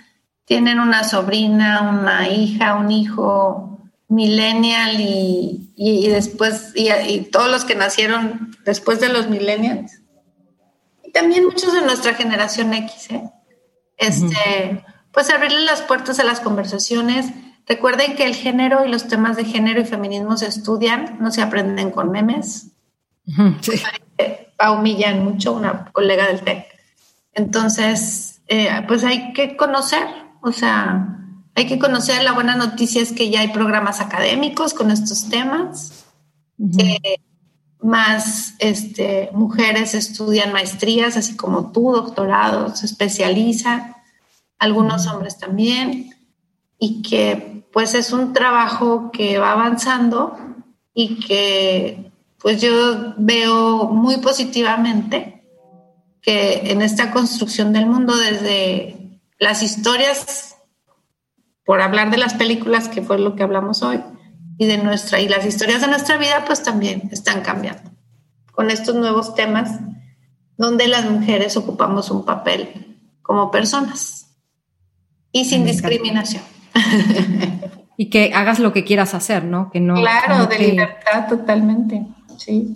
tienen 0.45 0.78
una 0.80 1.05
sobrina, 1.05 1.82
una 1.82 2.28
hija, 2.28 2.74
un 2.74 2.91
hijo, 2.91 3.74
millennial 4.09 4.97
y, 5.01 6.09
después, 6.09 6.72
y, 6.74 7.20
todos 7.30 7.51
los 7.51 7.64
que 7.64 7.74
nacieron 7.74 8.57
después 8.64 9.01
de 9.01 9.09
los 9.09 9.28
millennials. 9.28 10.01
Y 11.03 11.11
también 11.12 11.45
muchos 11.45 11.72
de 11.72 11.82
nuestra 11.82 12.14
generación 12.14 12.72
X, 12.74 13.11
¿eh? 13.11 13.30
Este, 13.97 14.85
pues 15.12 15.30
abrirle 15.30 15.61
las 15.61 15.82
puertas 15.82 16.18
a 16.18 16.24
las 16.24 16.41
conversaciones. 16.41 17.26
Recuerden 17.67 18.15
que 18.15 18.25
el 18.25 18.35
género 18.35 18.85
y 18.85 18.91
los 18.91 19.09
temas 19.09 19.37
de 19.37 19.45
género 19.45 19.81
y 19.81 19.85
feminismo 19.85 20.37
se 20.37 20.47
estudian, 20.47 21.17
no 21.21 21.31
se 21.31 21.43
aprenden 21.43 21.91
con 21.91 22.11
memes. 22.11 22.69
Sí. 23.62 23.73
Pau 24.57 24.83
Millán, 24.83 25.25
mucho, 25.25 25.53
una 25.53 25.87
colega 25.93 26.27
del 26.27 26.43
TEC. 26.43 26.67
Entonces, 27.33 28.41
eh, 28.47 28.69
pues 28.87 29.03
hay 29.05 29.33
que 29.33 29.57
conocer, 29.57 30.07
o 30.43 30.53
sea, 30.53 31.19
hay 31.55 31.67
que 31.67 31.79
conocer, 31.79 32.23
la 32.23 32.33
buena 32.33 32.57
noticia 32.57 33.03
es 33.03 33.12
que 33.12 33.31
ya 33.31 33.41
hay 33.41 33.49
programas 33.49 34.01
académicos 34.01 34.75
con 34.75 34.91
estos 34.91 35.29
temas. 35.29 36.05
más 37.81 38.55
este, 38.61 39.29
mujeres 39.35 39.95
estudian 39.95 40.53
maestrías, 40.53 41.17
así 41.17 41.37
como 41.37 41.71
tú, 41.71 41.93
doctorados, 41.93 42.81
se 42.81 42.87
especializan, 42.87 43.95
algunos 44.59 45.07
hombres 45.07 45.37
también, 45.37 46.15
y 46.79 47.03
que 47.03 47.54
pues 47.75 47.95
es 47.95 48.12
un 48.12 48.33
trabajo 48.33 49.11
que 49.11 49.37
va 49.39 49.51
avanzando 49.51 50.39
y 50.95 51.18
que 51.18 52.12
pues 52.39 52.62
yo 52.62 53.14
veo 53.18 53.89
muy 53.89 54.18
positivamente 54.18 55.45
que 56.22 56.70
en 56.70 56.83
esta 56.83 57.11
construcción 57.11 57.72
del 57.72 57.87
mundo 57.87 58.16
desde 58.16 59.20
las 59.41 59.62
historias, 59.64 60.57
por 61.64 61.83
hablar 61.83 62.12
de 62.12 62.16
las 62.16 62.35
películas, 62.35 62.89
que 62.89 63.03
fue 63.03 63.18
lo 63.18 63.35
que 63.35 63.43
hablamos 63.43 63.83
hoy, 63.83 64.01
y 64.57 64.66
de 64.66 64.79
nuestra, 64.79 65.20
y 65.20 65.29
las 65.29 65.45
historias 65.45 65.81
de 65.81 65.89
nuestra 65.89 66.16
vida, 66.16 66.45
pues 66.47 66.62
también 66.62 67.09
están 67.11 67.43
cambiando 67.43 67.91
con 68.53 68.70
estos 68.70 68.95
nuevos 68.95 69.35
temas 69.35 69.81
donde 70.57 70.87
las 70.87 71.11
mujeres 71.11 71.57
ocupamos 71.57 72.12
un 72.12 72.25
papel 72.25 73.01
como 73.20 73.51
personas 73.51 74.37
y 75.33 75.47
sin 75.47 75.66
discriminación. 75.66 76.54
y 77.97 78.11
que 78.11 78.33
hagas 78.35 78.59
lo 78.59 78.72
que 78.72 78.85
quieras 78.85 79.14
hacer, 79.14 79.45
¿no? 79.45 79.70
Que 79.70 79.81
no 79.81 79.95
claro, 79.95 80.47
de 80.47 80.59
libertad 80.59 81.29
totalmente, 81.29 82.07
sí. 82.37 82.72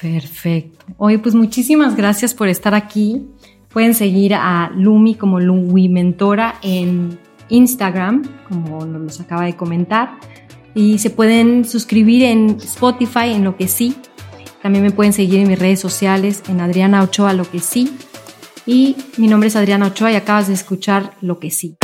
Perfecto. 0.00 0.84
Oye, 0.96 1.18
pues 1.18 1.34
muchísimas 1.34 1.96
gracias 1.96 2.34
por 2.34 2.48
estar 2.48 2.74
aquí. 2.74 3.26
Pueden 3.72 3.94
seguir 3.94 4.34
a 4.34 4.70
Lumi 4.74 5.14
como 5.14 5.40
Lumi 5.40 5.88
Mentora 5.88 6.56
en 6.62 7.18
Instagram, 7.48 8.22
como 8.48 8.84
nos 8.84 9.20
acaba 9.20 9.44
de 9.44 9.56
comentar. 9.56 10.18
Y 10.74 10.98
se 10.98 11.10
pueden 11.10 11.64
suscribir 11.64 12.24
en 12.24 12.56
Spotify, 12.58 13.32
en 13.32 13.44
lo 13.44 13.56
que 13.56 13.68
sí. 13.68 13.96
También 14.62 14.84
me 14.84 14.90
pueden 14.90 15.12
seguir 15.12 15.40
en 15.40 15.48
mis 15.48 15.58
redes 15.58 15.80
sociales, 15.80 16.42
en 16.48 16.60
Adriana 16.60 17.02
Ochoa, 17.02 17.32
lo 17.32 17.48
que 17.48 17.60
sí. 17.60 17.96
Y 18.66 18.96
mi 19.18 19.28
nombre 19.28 19.48
es 19.48 19.56
Adriana 19.56 19.86
Ochoa 19.86 20.10
y 20.10 20.16
acabas 20.16 20.48
de 20.48 20.54
escuchar 20.54 21.12
lo 21.20 21.38
que 21.38 21.50
sí. 21.50 21.76